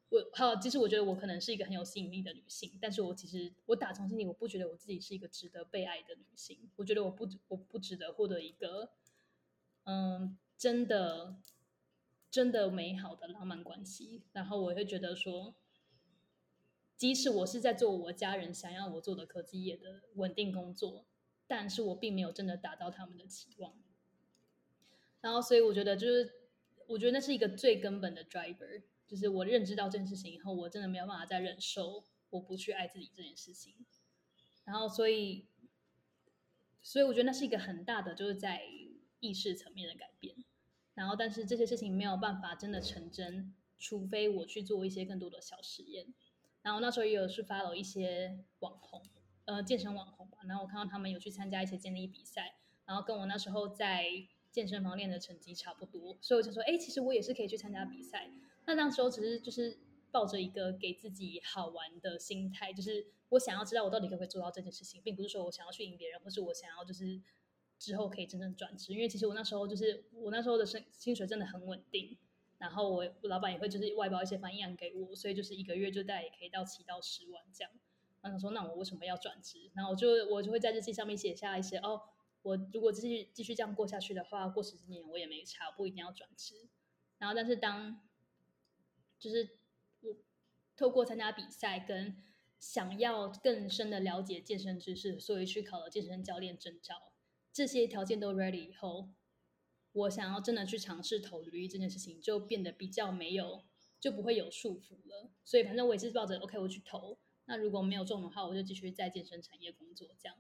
[0.10, 0.58] 我好。
[0.58, 6.70] 其实我觉得我可能是一个很有吸引力的女性，但是我其实我打从心里我不觉得我自己是一个值得被爱的女性。
[6.76, 8.90] 我觉得我不我不值得获得一个
[9.86, 10.38] 嗯。
[10.58, 11.38] 真的，
[12.32, 14.24] 真的美好的浪漫关系。
[14.32, 15.54] 然后我会觉得说，
[16.98, 21.06] 即使我是在做我家人想要我做的科技业的稳定工作，
[21.46, 23.80] 但是我并没有真的达到他们的期望。
[25.20, 26.34] 然后，所以我觉得，就是
[26.88, 33.76] 我觉得那是一个最根本的 driver，就是我认知到这件事情以后，我真的没有办法再忍受我不去爱自己这件事情。
[34.64, 35.48] 然后，所以，
[36.82, 38.64] 所以我觉得那是一个很大的，就是在
[39.20, 40.36] 意识层面的改变。
[40.94, 46.14] 然后，但是这些事情没有办法真的成真，除非我去做一些更多的小实验。
[46.62, 49.02] 然后那时候也有去 follow 一些网红，
[49.46, 50.40] 呃，健身网红吧。
[50.46, 54.06] 然后我看到他们有去参加一些健力比赛，然后跟我那时候在
[54.52, 58.30] 健身房练的成绩差不多，所以我就说，哎，其实我也是可以去参加比赛。
[58.66, 59.80] 那那时候只是就是
[60.12, 67.22] 抱着一个给自己好玩的心态，就是我想要知道我到底可不可以做到这件事情，并不是说我想要去赢别人，或是我想要就是。
[67.82, 72.16] 之后可以真正转职，因为其实我那时候就是我那时候的薪薪水真的很稳定，
[72.60, 77.72] 然后我老板也会就是外包一些翻译案给我，所以就是一个月就大概也可以到七到十万这样。
[78.22, 79.72] 然后说那我为什么要转职？
[79.74, 82.04] 然后我就我就会在日记上面写下一些哦，
[82.44, 86.68] 我如果继续继续这样过下去的话，过十几年我也没差，不一定要转职。
[87.18, 88.00] 然后但是当
[89.18, 89.58] 就是
[90.02, 90.16] 我
[90.78, 92.16] 透过参加比赛跟
[92.60, 97.11] 想要更深的了解健身知识，所以去考了健身教练证照。
[97.54, 99.10] 这些条件都 ready 以后，
[99.92, 103.64] 我想要真的去尝试投履历这件事情，就变得比较没有，
[104.00, 105.32] 就不会有束缚了。
[105.44, 107.18] 所以反正我也是抱着 OK，我去投。
[107.46, 110.38] 那如果没有中的话，我就继续在健身产业工作，这样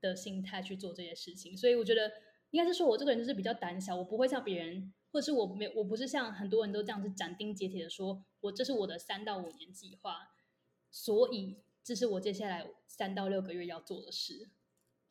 [0.00, 1.56] 的心态去做这些事情。
[1.56, 2.10] 所以我觉得
[2.50, 10.34] 应该是说我这个人就是比较胆小，我不会像别人，或者是我没我不是像很多人都这样子斩钉截铁的说，我这是我的三到五年计划，
[10.90, 14.48] 所以这是我接下来三到六个月要做的事。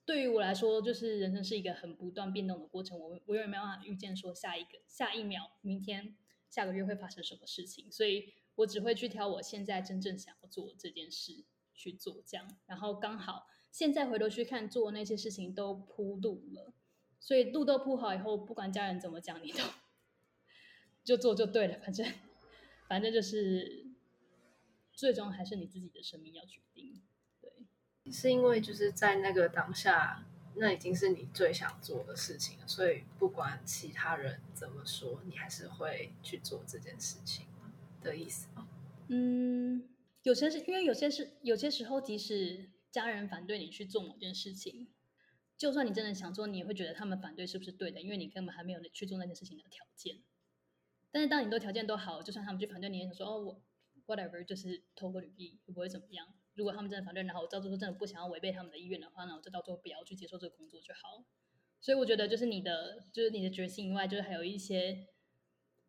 [0.10, 3.00] 对于我来说，就是人生是一个很不断变动的过程。
[3.00, 6.18] 我我永远没办法预见说下一个、下一秒、明天、
[6.50, 11.44] 下个月会发生什么事情，所以我只会去挑我现在真正想要做这件事
[11.76, 12.24] 去做。
[12.26, 16.74] 这样，然后刚好现在回头去看，做那些事情都铺路了，
[17.20, 19.60] 所以路都铺好以后，不管家人怎么讲，你都
[21.06, 21.78] 就做就对了。
[21.78, 22.12] 反正
[22.88, 23.86] 反正就是
[24.92, 27.00] 最终还是你自己的生命要决定。
[28.12, 37.46] 是因为就是在那个当下，那已经是你最想做的事情了，所以不管其他人怎么说，你还是会去做这件事情
[38.02, 38.68] 的意思吗？
[39.08, 39.88] 嗯，
[40.24, 44.88] 有些是因为有些是有些时候，即使家人反对你去做某件事情，
[45.58, 48.02] 就算你真的想做，你也会觉得他们反对是不是对的？
[48.02, 50.22] 因为你根本还没有去做那件事情的条件。
[51.12, 53.62] 但是当你的条件都好，就算他们去反对你，也想说哦，我
[54.06, 56.28] whatever，就是投个履历，不会怎么样。
[56.60, 61.24] 如果他们真的反对，然后我到最后真的不想要违背他们的意愿的话，那我就到最后不要去接受这个工作就好。
[61.80, 65.08] 所以我觉得，就是你的，就是你的决心以外，就是还有一些，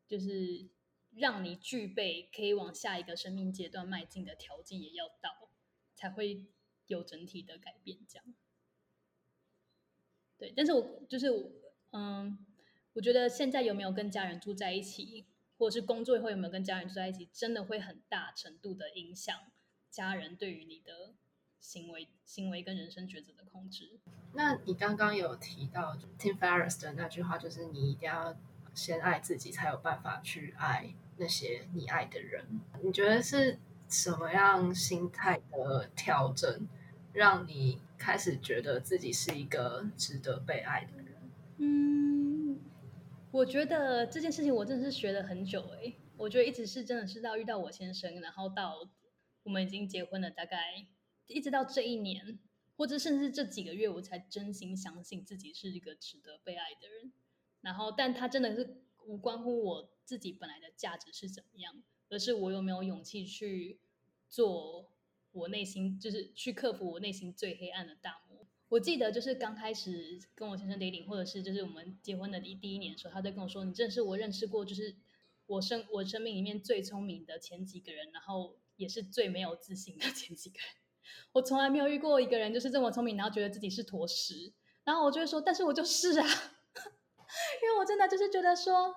[0.06, 0.70] 就是
[1.16, 5.50] 让你具备可以往下一个生命阶段迈进的条件也要到，
[5.96, 6.46] 才会
[6.86, 7.98] 有整体的改变。
[8.08, 8.34] 这样，
[10.38, 10.52] 对。
[10.56, 11.26] 但是我就是，
[11.90, 12.46] 嗯，
[12.92, 15.26] 我觉得现在有没有跟家人住在一起，
[15.58, 19.36] 或者是工作以后有没有跟家人住在一起，真的会很大程度的影响。
[19.91, 21.14] 家人对于你的
[21.59, 23.99] 行为、行为跟人生抉择的控制。
[24.32, 28.36] 那你刚刚有提到 Tim Ferriss 的那句话，就是你一定要
[28.74, 32.61] 先爱自己，才有办法去爱那些你爱的人。
[32.82, 36.68] 你觉得是什么样心态的调整，
[37.12, 41.16] 让你开始觉得自己是一个值得被爱的人？
[41.59, 42.59] 嗯，
[43.32, 48.88] 我觉得这件事情我真的是学了很久哎，我觉得一直是真的是到遇到我先生，然后到
[49.43, 50.86] 我们已经结婚了，大概
[51.26, 52.38] 一直到这一年，
[52.76, 57.12] 或者甚至这几个月，我才真心相信自己是一个值得被爱的人。
[57.61, 63.80] 然后，但他真的是无关乎我自己本来的价值是怎么样，而是我有没有勇气去
[64.28, 64.93] 做
[65.32, 68.47] 我内心，就是去克服我内心最黑暗的大魔。
[68.68, 74.95] 我记得就是刚开始跟我先生 dating，或者是就是我们结婚的第第一年的时候，他在跟我说：“你真的是我认识过，就是
[75.47, 80.68] 我生我生命里面最聪明的前几个人，然后也是最没有自信的前几个人。
[81.33, 84.53] 我从来没有遇过一个人就是这么聪明，然后觉得自己是坨屎。
[84.83, 86.26] 然后我就会说，但是我就是啊。
[87.62, 88.93] ”因为我真的就是觉得说，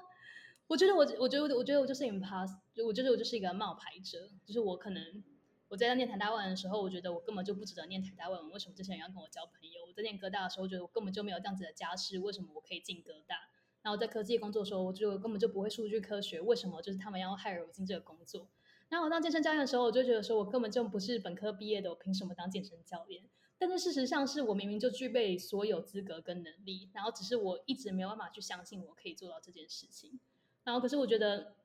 [0.66, 5.24] 我觉得我，我觉得，我觉得我就是 impasse，我觉得我就是一个冒牌者，就是我可能
[5.68, 9.86] 我在念台大文的时候，我觉得我根本就不值得念台大文，为什么这些人要跟我交朋友？
[9.88, 13.36] 我在念哥大的时候，我觉得我根本就没有这样子的家世，为什么我可以进哥大？
[13.84, 18.50] 然后在科技工作的时候，我就根本就不会数据科学，为什么就是他们要害我进这个工作？
[18.94, 23.24] 然后我当健身教练的时候，我就觉得说我根本就不是本科毕业的，我凭什么当健身教练？
[23.58, 30.20] 但是事实上，是我明明就具备所有资格跟能力，然后只是我一直没有办法去相信我可以做到这件事情。
[30.64, 31.56] 然后，可是我觉得，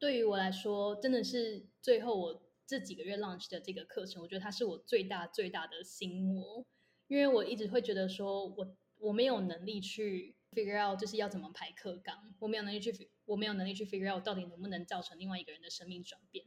[0.00, 6.66] 对于我来说，真的是最后我这几个月 launch 的这个课程，我觉得它是我最大最大的心魔，
[7.06, 16.46] 因为我一直会觉得说我我没有能力去 figure out 就是要怎么排课纲，我没有能力去，我没有能力去 figure out 到底能不能造成另外一个人的生命转变。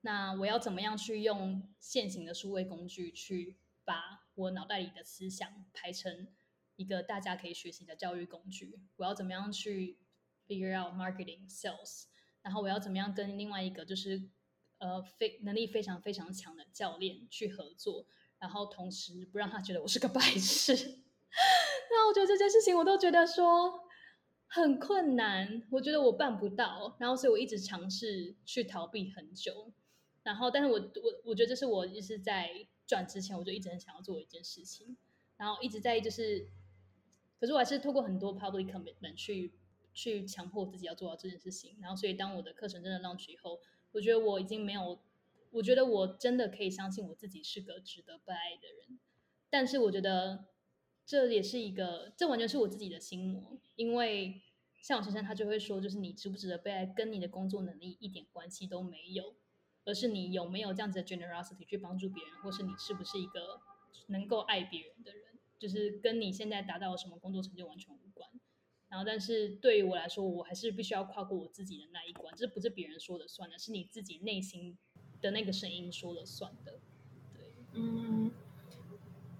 [0.00, 6.28] 那我要怎么样去用现行的数位工具去把我脑袋里的思想排成
[6.76, 8.80] 一个大家可以学习的教育工具？
[8.96, 9.98] 我要怎么样去
[10.46, 12.04] figure out marketing sales？
[12.42, 14.28] 然后我要怎么样跟另外一个就是
[14.78, 18.06] 呃非能力非常非常强的教练去合作？
[18.38, 20.74] 然后同时不让他觉得我是个白痴。
[21.90, 23.83] 那我觉得这件事情我都觉得说
[24.54, 26.96] 很困难，我觉得我办不到。
[27.00, 29.72] 然后所以我一直尝试去逃避很久。
[30.22, 34.96] 然后，但是我我我觉得这是我一直在转之前，我就一直很想要做一件事情，
[35.36, 36.46] 然后一直在就是，
[37.40, 39.52] 可是我还是透过很多 public commitment 去
[39.92, 41.76] 去强迫自己要做到这件事情。
[41.80, 45.00] 然后，所以当我的课程真的 launch 以后，我觉得我已经没有，
[45.50, 49.00] 我觉得我真的可以相信我自己是个值得被爱的人。
[49.50, 50.44] 但是，我觉得
[51.06, 54.40] 这也是一个，这完全是我自己的心魔，因为
[54.82, 59.34] 像我先生他就会说，就是你值不值得被爱，跟你的工作能力一点关系都没有。
[59.86, 63.60] 而是你有没有这样子的 generosity 去帮助别人，或是你是不是一个
[64.06, 68.30] 能够爱别人的人，就是跟你现在达到什么工作成就完全无关。
[68.88, 74.78] 然后，但是对于我来说，我还是必须要跨过我自己的那一关，这不是别人说了算的，是你自己内心
[75.20, 76.80] 的那个声音说了算的。
[77.34, 78.30] 对，嗯。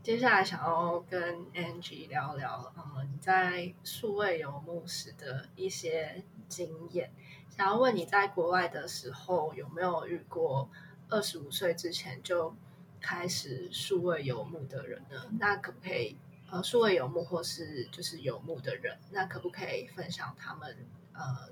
[0.04, 7.10] 接下来想要跟 Angie 聊聊，呃，你在数位游牧时的一些经验。
[7.48, 10.68] 想要问你在国外的时候有没有遇过
[11.08, 12.54] 二十五岁之前就
[13.00, 15.24] 开始数位游牧的人呢？
[15.40, 16.18] 那可不可以
[16.50, 20.76] 呃，数位游牧或是就是游牧的人，那可不可以分享他们
[21.14, 21.48] 呃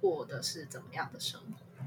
[0.00, 1.84] 过的是怎么样的生活？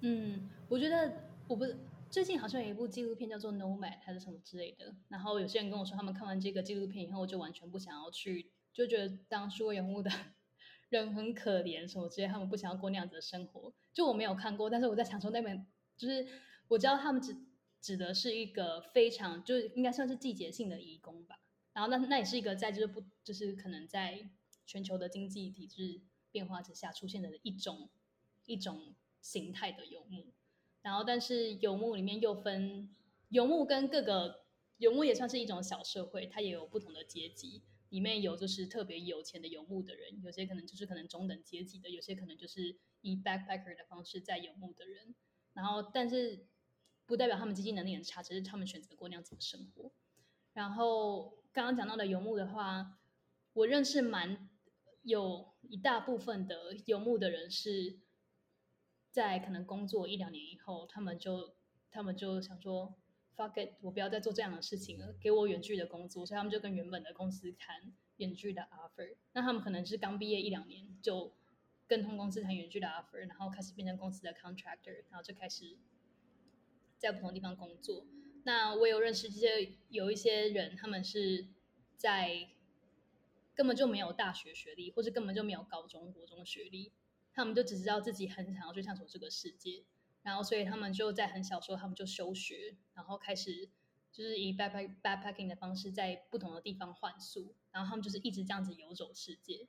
[0.00, 1.12] 嗯，我觉得
[1.46, 1.78] 我不是。
[2.14, 10.08] 最近好像有一部纪录片叫做《Nomad》还是什么之类的，然后有些人跟我说，他们看完这个纪录片以后，就完全不想要去，就觉得当数位游牧的
[10.90, 13.74] 人很可怜什么之类，他们不想要过那样子的生活。
[13.92, 16.24] 就我没有看过，但是我在想说，那边就是
[16.68, 17.36] 我知道他们指
[17.80, 21.40] 指的是一个非常就是应该算是季节性的移工吧。
[21.72, 24.30] 然后那那也是一个在就是不就是可能在
[24.64, 26.00] 全球的经济体制
[26.30, 27.90] 变化之下出现的一种
[28.46, 30.32] 一种形态的游牧。
[30.84, 32.90] 然后，但是游牧里面又分
[33.30, 34.44] 游牧跟各个
[34.76, 37.62] 游牧也算是一种小社会，它也有不同的阶级。
[37.88, 45.14] 里面有就是特别有钱的游牧的人，有些可能就是可能中等阶级的，有些可能就是以 backpacker 的方式在游牧的人。
[45.54, 46.46] 然后，但是
[47.06, 49.90] 不代表他们经济能力很差，只是他们选择过那样子的生活。
[50.52, 52.98] 然后刚刚讲到的游牧的话，
[53.54, 54.50] 我认识蛮
[55.02, 58.03] 有一大部分的游牧的人是。
[59.14, 61.54] 在可能工作一两年以后，他们就
[61.92, 62.92] 他们就想说
[63.36, 69.14] ，fuck it，我不要再做这样的事情了，给我远距的工作，所以他们就跟原本的公司谈远距的 offer。
[69.32, 71.32] 那他们可能是刚毕业一两年，就
[71.86, 75.78] 跟通公司谈远距的 offer，然后开始变成公司的 contractor，然后就开始
[76.98, 78.04] 在不同地方工作。
[78.42, 81.46] 那我有认识这些有一些人，他们是
[81.96, 82.48] 在
[83.54, 86.90] 根本就没有大学学历，或者根本就没有高中国中学历。
[87.34, 89.84] 他们就只知道自己很想要去探索这个世界，
[90.22, 93.68] 然后所以他们就在很小时候，他们就休学，然后开始
[94.12, 99.66] 就是以 backpack backpacking 的方式在不同的地方换宿，然后他们就是一直这样子游走世界。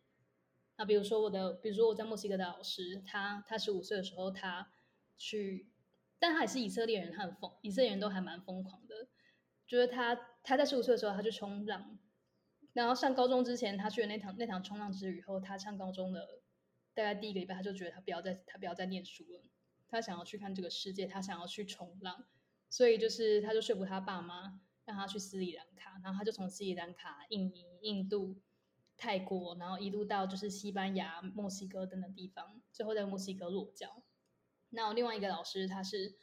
[0.78, 4.72] 那比如说我的，比如说我在墨西哥的老师，他他十五岁的时候他
[5.18, 5.72] 去，
[6.20, 9.08] 但他也是以色列人，他很疯，以色列人都还蛮疯狂的。
[9.66, 10.14] 就是他
[10.44, 11.98] 他在十五岁的时候他去冲浪，
[12.74, 16.42] 然后上高中之前他去了那堂那堂冲浪之旅后，他上高中的
[16.96, 19.44] 大概第一个礼拜他就觉得他不要再他不要再念书了，
[19.88, 22.26] 他想要去看这个世界，他想要去冲浪。
[22.72, 28.42] 所以就是他就说服他爸妈让他去斯里兰卡，然后他就从斯里兰卡、印尼、印度。
[28.98, 34.04] 泰国，然后一路到就是西班牙、墨西哥等等地方，最后在墨西哥落脚。
[34.70, 36.16] 那另外一个老师，他是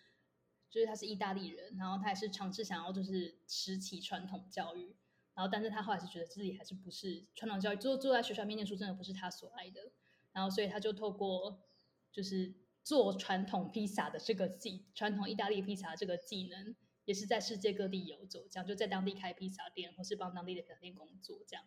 [0.71, 4.97] 就是他是意大利人，然后他也是尝试想要就是拾起传统教育，
[5.35, 9.93] 然后但是他后来是觉得自己还是不是传统教育，坐坐在学校面念书真的不是他所爱的，
[10.33, 11.63] 然后所以他就透过
[12.11, 16.75] 就是做传统披萨的这个技，传统意大利披萨这个技能，
[17.05, 21.65] 也是在世界各地游走，这样就在当地开披萨店，或是帮当地的披萨店工作这样。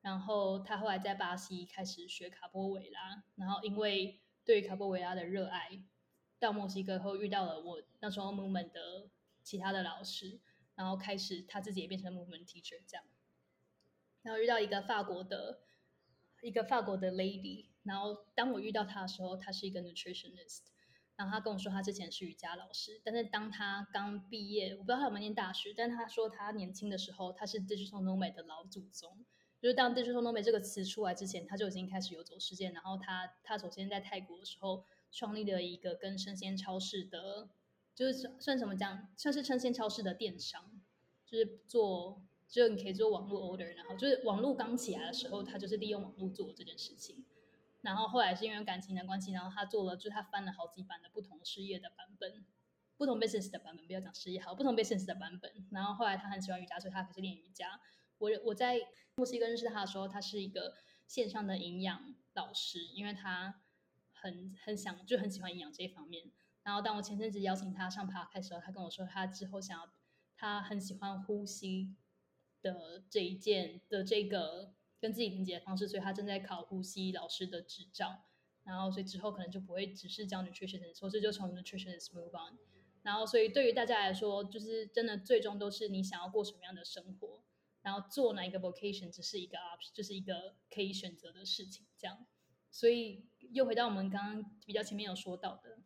[0.00, 5.82] 然后他后来在巴西开始学卡波维拉，然后因为对于卡波维拉的热爱，
[6.38, 9.10] 到墨西哥后遇到了我那时候 movement 的
[9.42, 10.40] 其他的老师，
[10.76, 13.04] 然后开始他自己也变成 movement teacher 这样。
[14.22, 15.62] 然后遇到一个法国的
[16.42, 20.60] 一个法国的 lady，然后当我遇到他的时候，他是一个 nutritionist，
[21.16, 29.24] 然后他跟我说他之前是瑜伽老师，但是当他刚毕业，我不知道他有没有念大学，但他说他年轻的时候他是 digital nomad 的老祖宗。
[29.60, 32.70] 就是当 “digital nomad” 这个词出来之前，他就已经开始游走世界。
[32.70, 37.48] 然后他他首先在泰国的时候创立了一个跟生鲜超市的，
[37.92, 40.80] 就是算什么讲，算是生鲜超市的电商，
[41.26, 43.74] 就是做，就你可以做网络 order。
[43.74, 47.24] 然后就是网络刚起来的时候，他就是利用网络做这件事情。
[47.80, 52.44] 然后后来是因为感情的关系，然后他做了，就他翻了好几版的不同事业的版本，
[52.96, 55.52] 不同 business 的版本，不要讲事业好，不同 business 的版本。
[55.70, 57.80] 然后后来他很喜欢瑜伽，所以他开始练瑜伽。
[58.18, 58.76] 我我在
[59.14, 60.74] 墨西哥认识他的时候，他是一个
[61.06, 63.62] 线上的营养老师，因为他
[64.12, 66.30] 很很想就很喜欢营养这一方面。
[66.64, 69.88] 然后当我前阵子邀请他上 park 的时候，他跟我说他之后想要，
[70.36, 71.94] 他很喜欢呼吸
[72.60, 78.24] 的这一件的这个跟自己连接的方式，所以他正在考呼吸老师的执照。
[78.64, 82.58] 然后所以之后可能就不会只是教 nutrition，所以就从 nutritionist move on。
[83.02, 87.42] 然后所以对于大家来说，就是真的最终都是你想要过什么样的生活。
[87.80, 92.26] 然后做哪一个 vocation 只是一个 option，就是一个可以选择的事情，这样。
[92.70, 95.78] 所以又回到我们刚刚比较前面有说到的，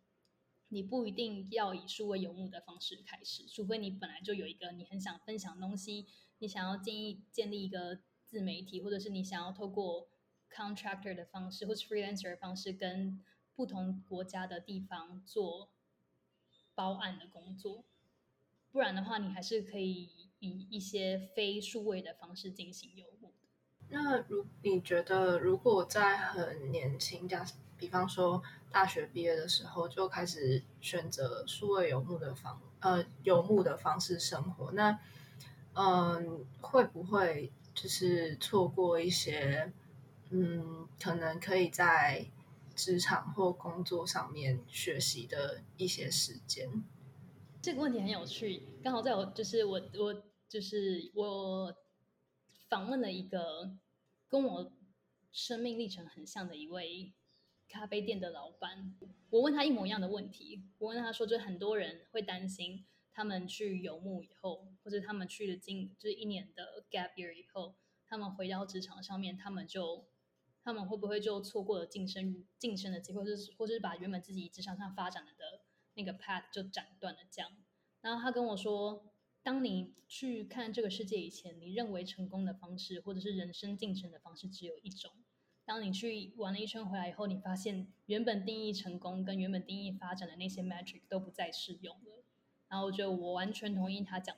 [0.68, 6.06] 你不一定要以数位游牧的方式开始，除非你本来就有一个你很想分享东西，
[6.38, 8.00] 你想要建议建立一个
[8.32, 10.08] 自媒体，或者是你想要透过
[10.50, 13.22] contractor 的方式或是 freelancer 的方式，跟
[13.54, 15.68] 不同国家的地方做
[16.74, 17.84] 包案的工作。
[18.70, 20.10] 不然的话，你还是可以。
[20.44, 23.32] 以一些非数位的方式进行游牧
[23.90, 27.46] 那如你觉得，如果在很年轻，假
[27.78, 34.98] 比方说大学毕业的时候就开始选择数位游牧的方呃游牧的方式生活，那
[35.74, 39.72] 嗯会不会就是错过一些
[40.30, 42.26] 嗯可能可以在
[42.74, 46.68] 职场或工作上面学习的一些时间？
[47.60, 50.22] 这个问题很有趣，刚好在我就是我我。
[50.52, 51.74] 就是我
[52.68, 53.74] 访问了一个
[54.28, 54.70] 跟我
[55.32, 57.14] 生命历程很像的一位
[57.70, 58.94] 咖啡店的老板，
[59.30, 60.62] 我问他一模一样的问题。
[60.76, 67.74] 我问他说，就很多人会担心，他们去游牧以后，或者他们去了近就是一年的 gap year 以后，
[68.06, 70.06] 他们回到职场上面，他们就
[70.62, 75.62] 他们会不会就错过了晋升晋升的机会，或是或是把原本自己职场上发展的的
[75.94, 77.50] 那个 path 就斩断了这样？
[78.00, 79.08] 然后他跟我说。
[79.44, 85.10] 当你去看这个世界以前，你认为成功的方式或者是人生进程的方式只有一种。
[85.64, 92.24] 当你去玩了一圈回来以后，你发现原本定义成功跟原本定义发展的那些 metric 都不再适用了。
[92.68, 94.36] 然后我觉得我完全同意他讲，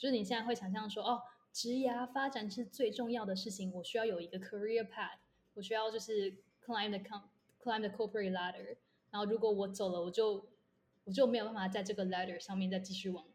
[0.00, 1.22] 就是你现在会想象说，哦，
[1.52, 5.18] 职涯发展是最重要的事情，我需要有一个 career path，
[5.52, 6.32] 我需要就是
[6.64, 7.20] climb the
[7.62, 8.78] climb the corporate ladder。
[9.10, 10.48] 然后如果我走了，我就
[11.04, 13.26] 我就没有办法在这个 ladder 上面再继续往。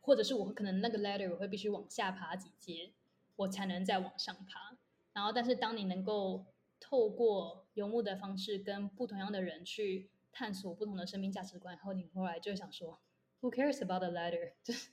[0.00, 2.92] 或者是我可能那个 ladder 我会必须往下爬几阶，
[3.36, 4.76] 我才能再往上爬。
[5.12, 6.46] 然后，但是当你能够
[6.80, 13.00] 透过游牧的方式跟不同样的人去探索不同的生命价值观然后，你后来就想说
[13.40, 14.52] ，Who cares about the ladder？
[14.62, 14.90] 就 是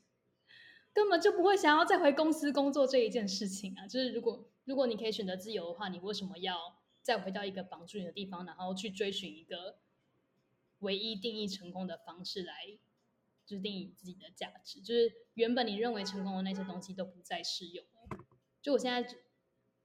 [0.93, 3.87] 根本就不会想要再回公司工作这一件事情啊。
[3.87, 9.79] 就是如果如果你可以选择自由的话，你为什么要再回到一个绑住你的地方，然后去追寻一个
[10.79, 12.53] 唯一定义成功的方式来？
[13.45, 17.83] 就是定义自己的价值，就是原本你认为成功的那些东西都不再适用。
[18.61, 19.15] 就我现在，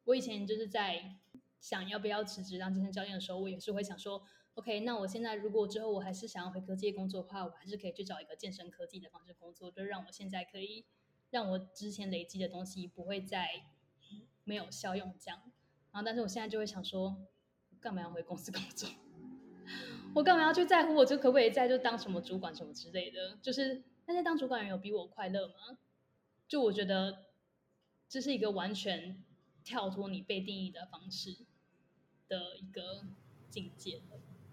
[0.05, 1.17] 我以前就是在
[1.61, 4.23] 想要不要辞职当健身教练的时候，我也是会想说
[4.55, 10.85] ，OK，那我现在如果之后我还是想要回科技工作的话，我还是可以去找一个健身科技的方式工作，就让我现在可以
[11.31, 13.65] 让我之前累积的东西不会再
[14.45, 15.41] 没有效用这样。
[15.93, 17.17] 然后，但是我现在就会想说，
[17.81, 18.89] 干嘛要回公司工作？
[20.15, 20.95] 我干嘛要去在乎？
[20.95, 23.39] 我就可不可以在就当什么主管什么之类的？
[23.43, 25.79] 就是那些当主管人有比我快乐吗？
[26.47, 27.25] 就我觉得
[28.09, 29.25] 这是一个完全
[29.65, 31.39] 跳脱你被定义的方式
[32.29, 33.05] 的一个
[33.51, 34.03] 境界。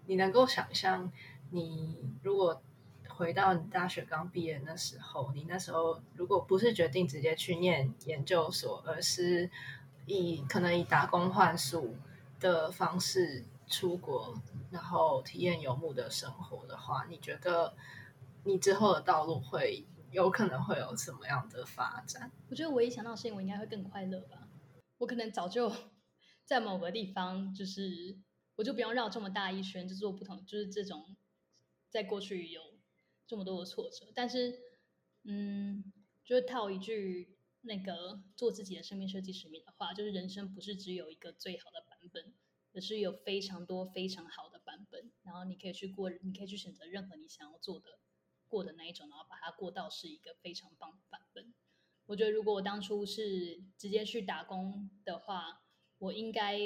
[0.06, 1.10] 你能够想象，
[1.50, 2.62] 你如果
[3.08, 9.50] 回到你大学刚毕业那时候，你那时候如果不是决定直接去念研究所，而是
[10.06, 11.96] 以可能以打工换宿
[12.40, 13.44] 的方式。
[13.68, 14.34] 出国，
[14.70, 17.74] 然后体验游牧的生活的话，你觉得
[18.44, 22.30] 你之后的道路会有可能会有什么样的发展？
[22.50, 24.46] 我觉得我一想到事情，我应该会更快乐吧。
[24.98, 25.72] 我可能早就
[26.44, 28.14] 在某个地方，就是
[28.56, 31.16] 我就不用绕这么大一圈，就做不同，就是这种
[31.88, 32.60] 在过去有
[33.26, 34.10] 这么多的挫折。
[34.14, 34.58] 但是，
[35.24, 35.92] 嗯，
[36.24, 42.34] 就是套一句那个做自己的生命设计使命的话，就是人生不是只有一个最好的版本。
[42.74, 47.98] 而是有非常多非常好的版本，然后你可以去过，你可以去选择任何你想要做的
[48.48, 51.52] 过的那一种，然后把它过到是一个非常棒的版本。
[52.06, 55.60] 我觉得如果我当初是直接去打工的话，
[55.98, 56.58] 我应该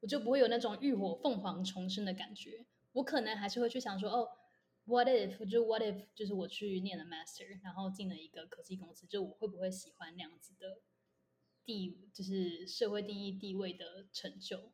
[0.00, 2.66] 我就不会有那种浴火凤凰重生的感觉。
[2.92, 4.28] 我可能还是会去想说，哦
[4.84, 10.80] ，what if 就 what if 就是我去念了 master，然后进了一个科技公司，就我会不会喜欢那样子的？
[11.64, 14.72] 地就是社会定义地位的成就，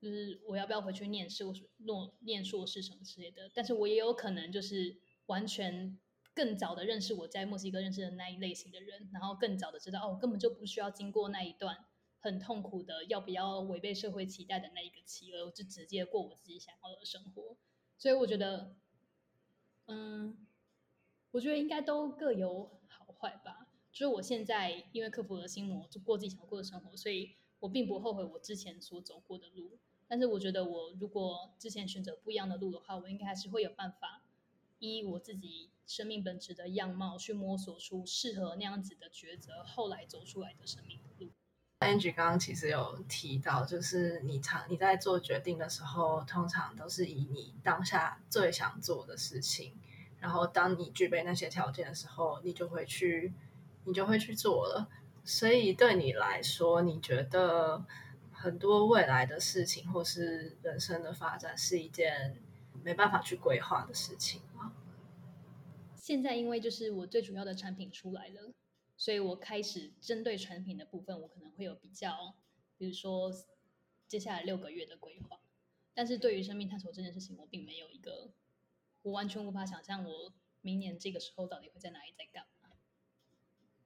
[0.00, 3.48] 就是我要不要回去念硕士、诺念硕士什么之类的。
[3.54, 4.96] 但是我也有可能就是
[5.26, 5.96] 完全
[6.34, 11.85] 更早的认识我在墨西哥认识的那一类型的人，然后更早的知道哦，我根本就不需要经过那一段
[12.26, 17.56] 很痛苦的要不要违背社会期待的那一个期，而就直接过我自己想要的生活。
[17.96, 18.74] 所以我觉得，
[19.86, 20.36] 嗯，
[21.30, 23.68] 我觉得应该都各有好坏吧。
[23.92, 29.78] 就是我现在因为克服了心魔，就过自己想过的生活，所以我并不后悔我之前所走过的路。
[30.08, 34.24] 但是我觉得，我如果之前选择不一样的路的话，我应该还是会有办法
[34.80, 41.30] 依我自己生命本质的样貌去摸索出适合那样子的抉择，后来走出来的生命路。
[41.80, 49.74] Angie 刚刚其实有提到，就是你常你在做决定的时候，通常都是以你当下最想做的事情，
[50.20, 53.32] 然后当你具备那些条件的时候，你就会去。
[53.88, 54.88] 你就会去做了，
[55.24, 57.84] 所以对你来说，你觉得
[58.32, 62.36] 很多未来的事情或是人生的发展是一件
[62.82, 64.72] 没办法去规划的事情吗？
[65.94, 68.50] 现在因为就是我最主要的产品出来了，
[68.96, 72.34] 所以我开始针对产品的部分，我可能会有比较，
[72.78, 73.30] 比如说
[74.08, 75.40] 接下来六个月的规划。
[75.94, 78.30] 但是对于生命探索这件事情，我并没有一个，
[79.02, 82.70] 我完全无法想象我明年这个时候到底会在哪里在干嘛。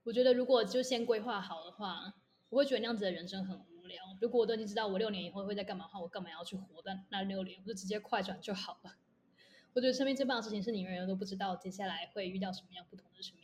[0.03, 2.15] 我觉得如果就先规划好的话，
[2.49, 4.03] 我会觉得那样子的人生很无聊。
[4.19, 7.59] 如果我都已经知道我六年以后会在干嘛的话，我干嘛要去活在那六年？
[7.61, 8.97] 我就直接快转就好了。
[9.73, 13.40] 我觉得生命最棒的事情是你永远都不知道接下来会遇到什么样不同的生命。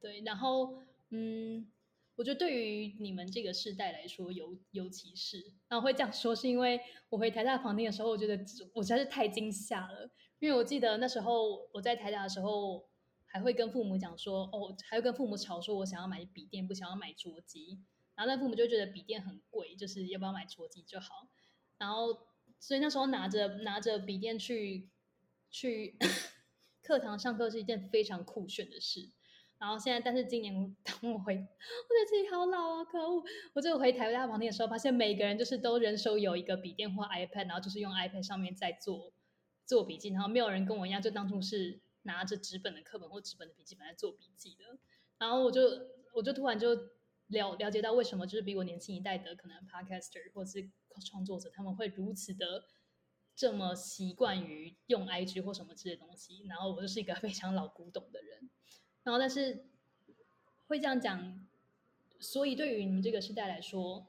[0.00, 1.70] 对，然后嗯，
[2.16, 8.42] 我觉得对于你们这个世代来说，尤尤其是，然后会这样说，是因为我回台大旁听的时候，我觉得
[8.72, 12.88] 我实在是太惊吓了，因为我记得那时候我在台大的时候。
[13.32, 17.78] 还会跟父母讲说，哦，还会跟父母吵说，我想要买笔电，不想要买桌机。
[18.16, 21.28] 然后那父母就觉得笔电很贵，就是要不要买桌机就好。
[21.78, 22.26] 然后，
[22.58, 24.90] 所以那时候拿着拿着笔电去
[25.48, 25.96] 去
[26.82, 29.12] 课堂上课是一件非常酷炫的事。
[29.60, 30.52] 然后现在，但是今年
[30.82, 33.22] 当我回，我觉得自己好老啊，可恶！
[33.54, 39.12] 我就回台大旁听的时候，发现每个人就是都人手有一个笔电或 iPad，然后就是用 iPad 上面在做
[39.64, 41.80] 做笔记，然后没有人跟我一样，就当初是。
[42.04, 44.64] 拿着纸本的课本或纸本的笔记本在做笔记的，
[45.18, 45.60] 然后我就
[46.14, 46.74] 我就突然就
[47.26, 50.70] 了了解到为什么就是比我年轻一代的可能 podcaster 或是
[51.06, 52.64] 创作者他们会如此的
[53.36, 58.48] 这么习惯于用 IG 或什么这些东西，然后我就是一个 非常老古董的人，
[59.02, 59.64] 然后但是
[60.66, 61.46] 会这样讲，
[62.18, 64.06] 所以对于你们这个时代来说，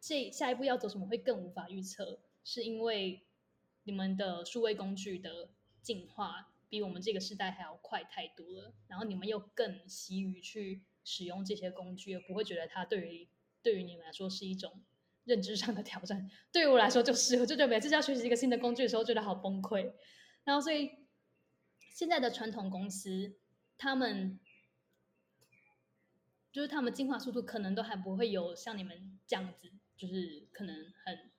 [0.00, 3.22] 这下一步要走什么会更无法预测，是因为
[3.84, 5.50] 你们的数位工具的
[5.82, 6.52] 进化。
[6.70, 13.26] 比我们这个时代还要快太多了，然后你们又更习于去使用这些工具，而不会觉得它对于
[13.62, 14.84] 对于你们来说是一种
[15.24, 16.30] 认知上的挑战。
[16.52, 19.94] 对于我来说，就是我就觉得每次要学习一个新的工具的时候，觉得好崩溃。
[20.44, 20.90] 然后所以
[21.94, 23.34] 现在的传统公司，
[23.78, 24.38] 他们
[26.52, 31.30] 就是他们进化速度可能都还不会有像你们这样子，就是可能很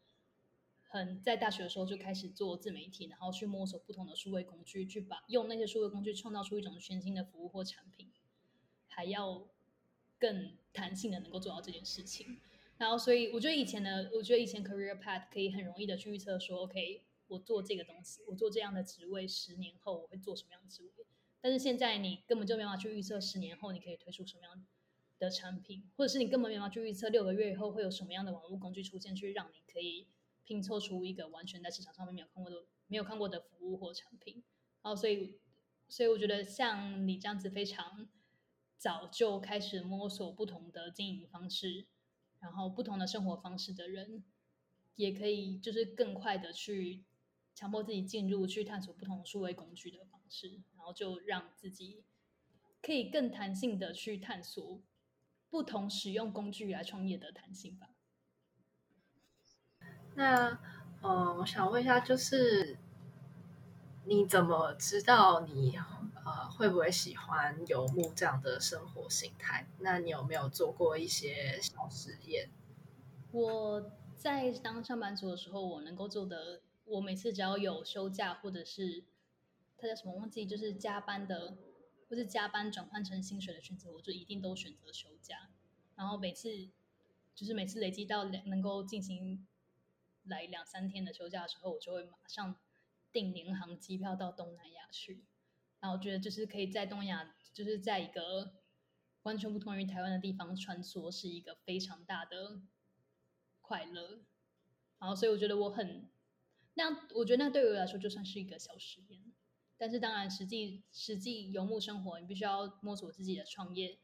[0.88, 8.10] 很在大学的时候就开始做自媒体，然后去摸索不同的数位工具，去把用那些数位工具创造出一种全新的服务或产品，
[8.88, 9.48] 还要
[10.18, 12.40] 更弹性的能够做到这件事情。
[12.78, 21.06] 然后，所以我觉得以前的，我觉得以前 career path 可以很容易的去预测说，OK，我做这个东西，我做这样的职位，十年后我会做什么样的职位。
[21.42, 24.66] 但是现在你根本就没办法去预测十年后你可以推出什么样
[25.18, 30.08] 的产品，或者是你根本没办法去预测六个月以后会有什么样的网络工具出现，去让你可以
[30.44, 34.44] 拼凑出一个完全在市场上面没有看过的、没有看过的服务或产品。
[34.82, 35.40] 然后，所以，
[35.88, 38.08] 所以我觉得像你这样子非常
[38.78, 41.88] 早就开始摸索不同的经营方式。
[42.42, 44.24] 然后不同的生活方式的人，
[44.96, 47.04] 也可以就是更快的去
[47.60, 52.06] 强迫自己进入去探索不同数位工具的方式，然后就让自己
[52.82, 54.80] 可以更弹性的去探索
[55.50, 57.90] 不同使用工具来创业的弹性吧。
[60.16, 60.58] 那
[61.02, 62.78] 呃，我想问一下，就是
[64.06, 65.78] 你怎么知道你？
[66.24, 69.68] 呃，会不会喜欢游牧这样的生活形态？
[69.80, 72.50] 那你有没有做过一些小实验？
[73.34, 79.04] 我在当上班族的时候，我能够做的，我每次只要有休假或者是
[79.78, 81.58] 他叫什么忘记，就是加班的，
[82.10, 85.50] 或是加班转换成薪水的选择，我就一定都选择休假。
[85.96, 86.70] 然后每次
[87.36, 89.48] 就是每次累积到能够进行
[90.24, 92.56] 来两三天的休假的时候，我就会马上
[93.12, 95.24] 订联航机票到东南亚去。
[95.80, 98.54] 然后我觉得就是可以在东亚，就是在一个
[99.24, 102.62] 完全不同于台湾的地方穿梭，是一个非常大的
[103.62, 104.22] 快乐。
[104.98, 106.10] 然后，所以我觉得我很
[106.80, 109.22] 那，我觉得那对于我来说就算是一个小实验。
[109.78, 114.00] 但是，当然，实际实际游牧生活，你必须要摸索自己的创业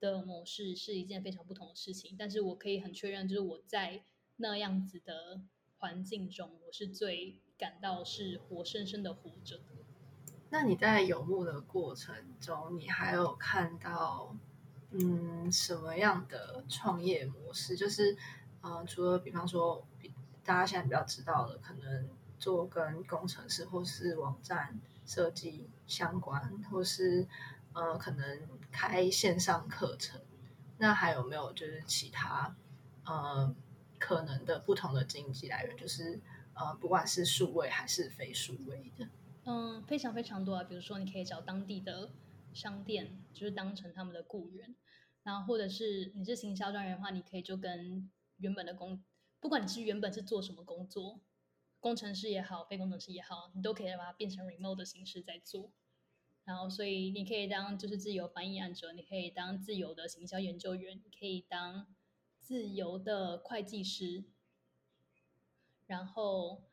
[0.00, 2.16] 的模式，是一件非常不同的事情。
[2.18, 4.04] 但是我可以很确认，就是我在
[4.36, 5.42] 那样子的
[5.78, 9.64] 环境中，我是最感到是活生生的活着的。
[10.48, 14.34] 那你在游牧的过程中，你还有看到
[14.92, 17.76] 嗯什么样的创业模式？
[17.76, 18.16] 就是
[18.62, 19.86] 呃，除了比方说
[20.44, 27.26] 大家现在比较知道的，可能做跟工程师或是网站设计相关，或是
[27.72, 28.40] 呃可能
[28.70, 30.20] 开线上课程，
[30.78, 32.54] 那还有没有就是其他
[33.04, 33.54] 呃
[33.98, 35.76] 可能的不同的经济来源？
[35.76, 36.20] 就是
[36.54, 39.08] 呃不管是数位还是非数位的。
[39.46, 40.64] 嗯，非常非常多啊。
[40.64, 42.10] 比如说，你可以找当地的
[42.54, 44.74] 商店，就是当成他们的雇员。
[45.22, 49.02] 然后，或者是你是行销专员的话，你可以就跟原本的工，
[49.44, 51.20] 不管你是原本是做什么工作，
[51.78, 55.70] 工程师也好，非工程师也好，你都可以把它变成 remote 的形式在做。
[56.44, 61.94] 然后，所以你可以当就是自由翻译案者，你可以当自由的行销研究员，你可以当
[62.40, 64.24] 自由的会计师，
[65.86, 66.64] 然后。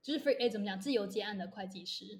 [0.00, 0.80] 就是 free，哎，怎么讲？
[0.80, 2.18] 自由接案的会计师，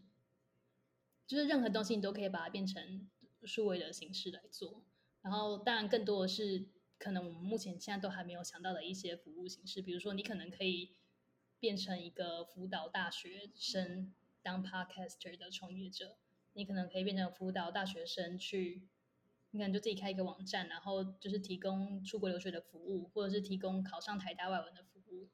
[1.27, 3.09] 就是任何东西你都可以把它变成
[3.45, 4.83] 数位的形式来做。
[5.23, 10.97] 然后，当然更多的是可能我们目前现在都还没有想到的一些服务形式，比如说你可能可以
[11.61, 16.17] 变成一个辅导大学生当 podcaster 的创业者，
[16.55, 18.89] 你可能可以变成辅导大学生去，
[19.53, 25.29] 你可能就自己开一个网站，然后就是提供出国留学的服务，或者是提供考上台大外文的服务。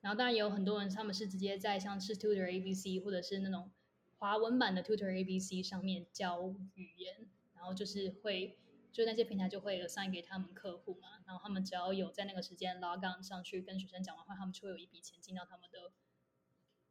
[0.00, 3.70] 然后当然也有很多人，他们是直接在像是 Tutor ABC 或者是那种
[4.16, 8.58] 华文版的 Tutor ABC 上面教语言，然后就是会
[8.92, 15.92] 就那些平台就会散给他们客户嘛，然后他们只要有在那个时间 log on 上去跟学生讲完话，他们就会有一笔钱进到他们的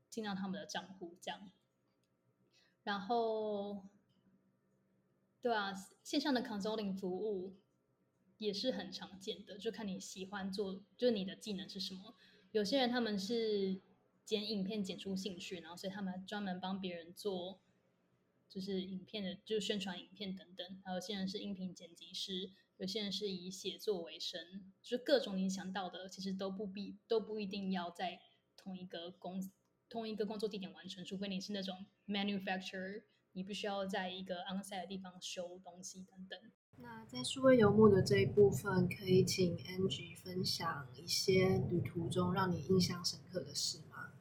[0.09, 1.51] 进到他们的账户这样。
[2.83, 3.85] 然后，
[5.41, 7.57] 对啊，线上的 consulting 服务
[8.37, 12.15] 也是很常见的，就看你喜欢做，就你的技能是什么。
[12.51, 13.81] 有些人他们是
[14.25, 17.59] 剪影片剪出兴趣，然后所以他们专门帮别人做，
[18.49, 20.81] 就是影片的，就是宣传影片等等。
[20.83, 24.41] 还有些人是音频剪辑师，有些人是以写作为生，
[24.81, 28.19] 就是各种你想到的，其实都不必都不一定要在
[28.57, 29.49] 同一个工
[29.87, 36.39] 同一个工作地点完成，除非你是那种 manufacturer，你必须要在一个 onsite 的地方修东西等等。
[36.77, 44.13] 那在数位游牧的这一部分，可以请 Angie 分享一些旅途中让你印象深刻的事吗？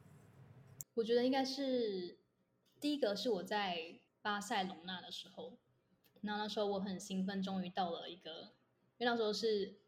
[0.95, 2.19] 我觉得应该是
[2.81, 5.57] 第一个是我在巴塞隆纳的时候，
[6.21, 8.53] 那那时候我很兴奋，终于到了一个，
[8.99, 9.79] 因为那时候是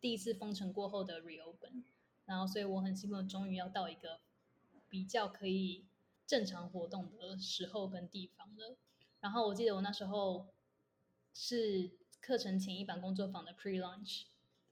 [0.00, 1.82] 第一次封城过后的 r e o p e n
[2.24, 4.20] 然后所以我很兴奋，终于要到一个
[4.88, 5.84] 比较可以
[6.28, 8.76] 正常活动的时候跟地方了。
[9.18, 10.46] 然后我记得我那时候
[11.34, 11.90] 是
[12.20, 14.26] 课程前一版工作坊的 pre launch，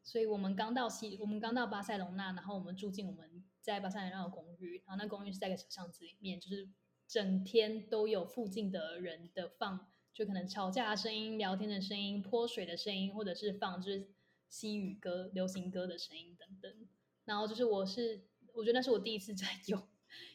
[0.05, 6.69] 所以我们刚到西，我们刚到巴塞隆纳，然后我们住进我们在巴塞隆纳的公寓，然后那公寓是在一个小巷子里面，就是
[7.07, 14.09] 整天都有附近的人的放，就可能吵架的声音、聊天的声音、泼水的声音，或者是放就是
[14.49, 16.89] 西语歌、流行歌的声音等等。
[17.25, 19.89] 然后就是我是，我觉得那是我第一次在游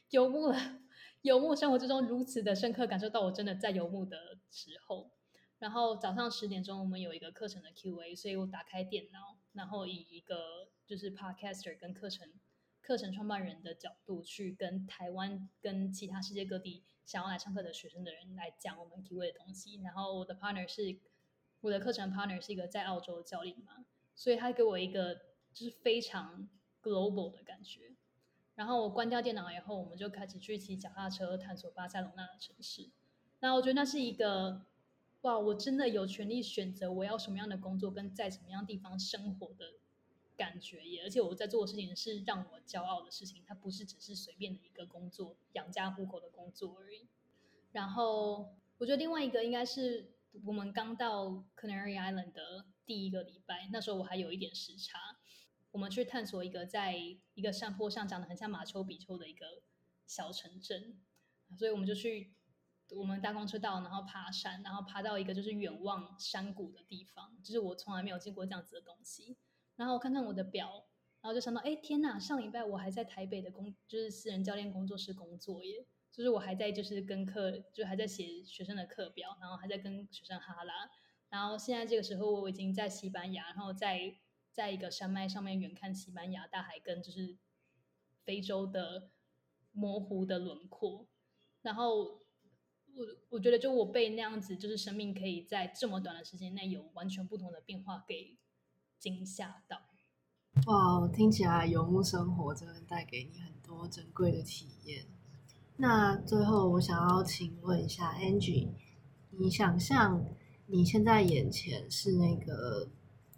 [0.09, 0.53] 游牧。
[1.23, 5.11] 游牧生活之中如此的深刻感受到，我真的在游牧的时候。
[5.59, 12.27] 然后早上十点钟，我们有一个课程的 Q&A，所以我打开电脑，然后以一个就是 Podcaster 跟课程
[12.81, 19.81] 课程创办人的角度去跟台湾跟其他世界各地想要来上课的学生的人来讲我们 Q&A 的东西。
[19.83, 20.99] 然后我的 partner 是
[21.61, 25.15] 我的课程 partner 是一个在澳洲的教练嘛，所以他给我一个
[25.53, 26.49] 就是非常
[26.81, 27.93] global 的感觉。
[28.55, 32.89] 然后我关掉电脑以后，我们就开始去骑脚踏车探索巴塞隆纳的城市。
[33.39, 34.65] 那我觉得那是一个
[35.21, 39.80] 哇，我真的有权利选择我要什么样的工作，跟在什么样地方生活的
[40.41, 41.03] 感觉也。
[41.03, 47.07] 而且我在做的事情是让我骄傲的事情，它不是只是随便的一个工作，养家糊口的工作而已。
[47.71, 50.11] 然后我觉得另外一个应该是
[50.45, 54.97] 我们刚到 Canary Island 的第一个礼拜，那时候我还有一点时差。
[55.71, 56.97] 我们去探索一个在
[57.33, 59.61] 一个山坡上长得很像马丘比丘的一个
[60.05, 60.99] 小城镇，
[61.57, 62.33] 所以我们就去，
[62.89, 69.37] 我们搭公车到，然后爬山，然后爬到一个就是远望山谷的地方，就是我从来没有见过这样子的东西。
[69.81, 70.85] 然后看看我的表，
[71.21, 72.19] 然后就想到，哎，天哪！
[72.19, 80.91] 上礼拜我还在台北的工，就是私人教练工作室工作耶，就是我还在就是跟课，就还在写学生的课表，然后还在跟学生哈拉。
[81.29, 84.17] 然后现在这个时候，我已经在西班牙，然后在。
[84.53, 87.37] 在一个山脉上面远看西班牙大海跟就是
[88.25, 89.09] 非洲的
[89.71, 91.07] 模糊的轮廓，
[91.61, 98.37] 然后我我觉得就我被那样子就是生命可以在这么短的时间内有完全不同的变化给
[99.01, 99.81] 惊吓到。
[100.67, 105.05] 哇，听起来游牧生活真的带给你很多珍贵的体验。
[105.75, 108.69] 那最后我想要请问一下 Angie，
[109.31, 110.23] 你想象
[110.67, 112.89] 你现在眼前是那个？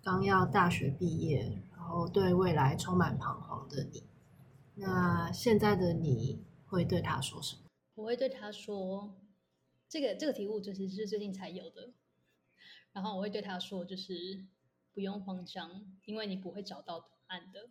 [0.05, 4.03] 刚要大学毕业，然后对未来充满彷徨的你，
[4.75, 7.61] 那现在的你会对他说什么？
[7.95, 9.15] 我会对他说，
[9.87, 11.93] 这个这个题目其实是最近才有的。
[12.91, 14.45] 然后我会对他说，就是
[14.93, 17.69] 不用慌张，因为你不会找到答案的。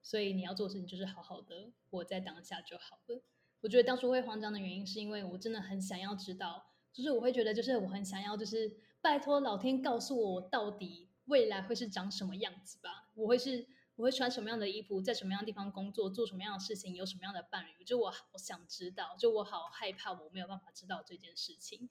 [0.00, 3.22] 所以你要做的事情就是好好的活在当下就好了。
[3.60, 11.08] 我觉得当初会慌张的原因，是因为我真的很想要知道，就是我会觉得，就是我很想要，就是拜托老天告诉我，我到底。
[11.26, 13.08] 未来会是长什么样子吧？
[13.14, 17.84] 我会是我会穿什么样的衣服，在什么样的地方工作，做什么样的事情，有什么样的伴侣？
[17.84, 21.88] 就我好想知道，就我好害怕我没有办法知道这件事情。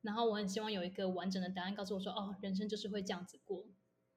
[0.00, 3.66] 然后我很希望有一个完整的答案告诉我说：“哦，人生就是会这样子过，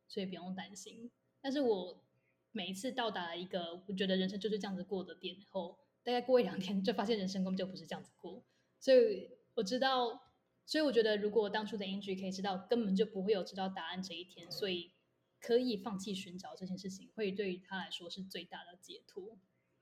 [0.08, 2.04] 所以不用担心。”但是我
[2.52, 8.44] 每一次到达一个我觉得人生就是这样子过的点后，大概过一两天就发现人生根本就不是这样子过。
[8.80, 10.22] 所以我知道。
[10.66, 14.94] 所以我觉得，如果当初的 a n g 可以知道，根本就不会有知道答案这一天，所以
[15.42, 19.38] 可以放弃寻找这件事情，会对于他来说是最大的解脱。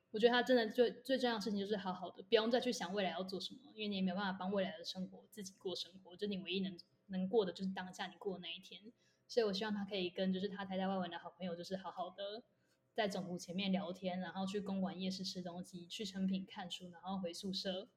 [0.10, 6.76] 我觉得他真的最最重要的事情就是好好的，不用再去想未来要做什么，因为你也没有办法帮未来的生活自己过生活，就你唯一能
[7.10, 8.92] 能过的就是当下你过的那一天。
[9.32, 12.44] 所以我希望他可以跟就是他台在外文的好朋友，就是好好的
[12.94, 17.88] 在总部前面聊天，然后去公馆夜市吃东西，去成品看书，然后回宿舍。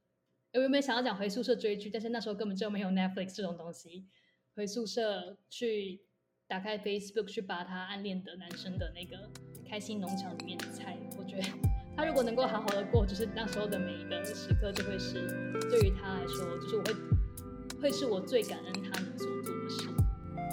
[0.52, 4.06] 我原本想要讲回宿舍追剧，但是那时候根本就没有 Netflix 这种东西。
[4.54, 6.02] 回宿舍去
[6.46, 9.28] 打开 Facebook 去把他暗恋的男生的那个
[9.68, 11.42] 开心农场里面的菜，我觉得
[11.96, 15.26] 他如果能够好好的过，就是那时候的每一个时刻，就会是
[15.68, 16.94] 对于他来说，就是我会
[17.82, 19.03] 会是我最感恩他。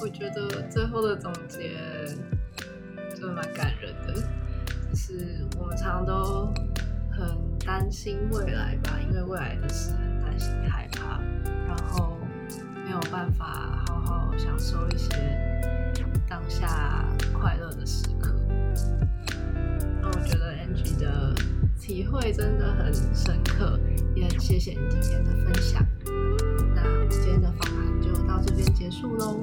[0.01, 1.77] 我觉得最后的总结
[3.11, 4.13] 真的蛮感人的，
[4.89, 6.51] 就是我们常常都
[7.11, 7.51] 很。
[7.63, 11.21] 担心未来吧，因为未来的事很担心害怕，
[11.67, 12.17] 然后
[12.83, 15.13] 没有办法好好享受一些
[16.27, 18.33] 当下快乐的时刻。
[20.01, 21.35] 那我觉得 Angie 的
[21.79, 23.79] 体会真的很深刻，
[24.15, 25.85] 也很谢谢你今天的分享。
[26.73, 29.39] 那今天的访谈就到这边结束喽。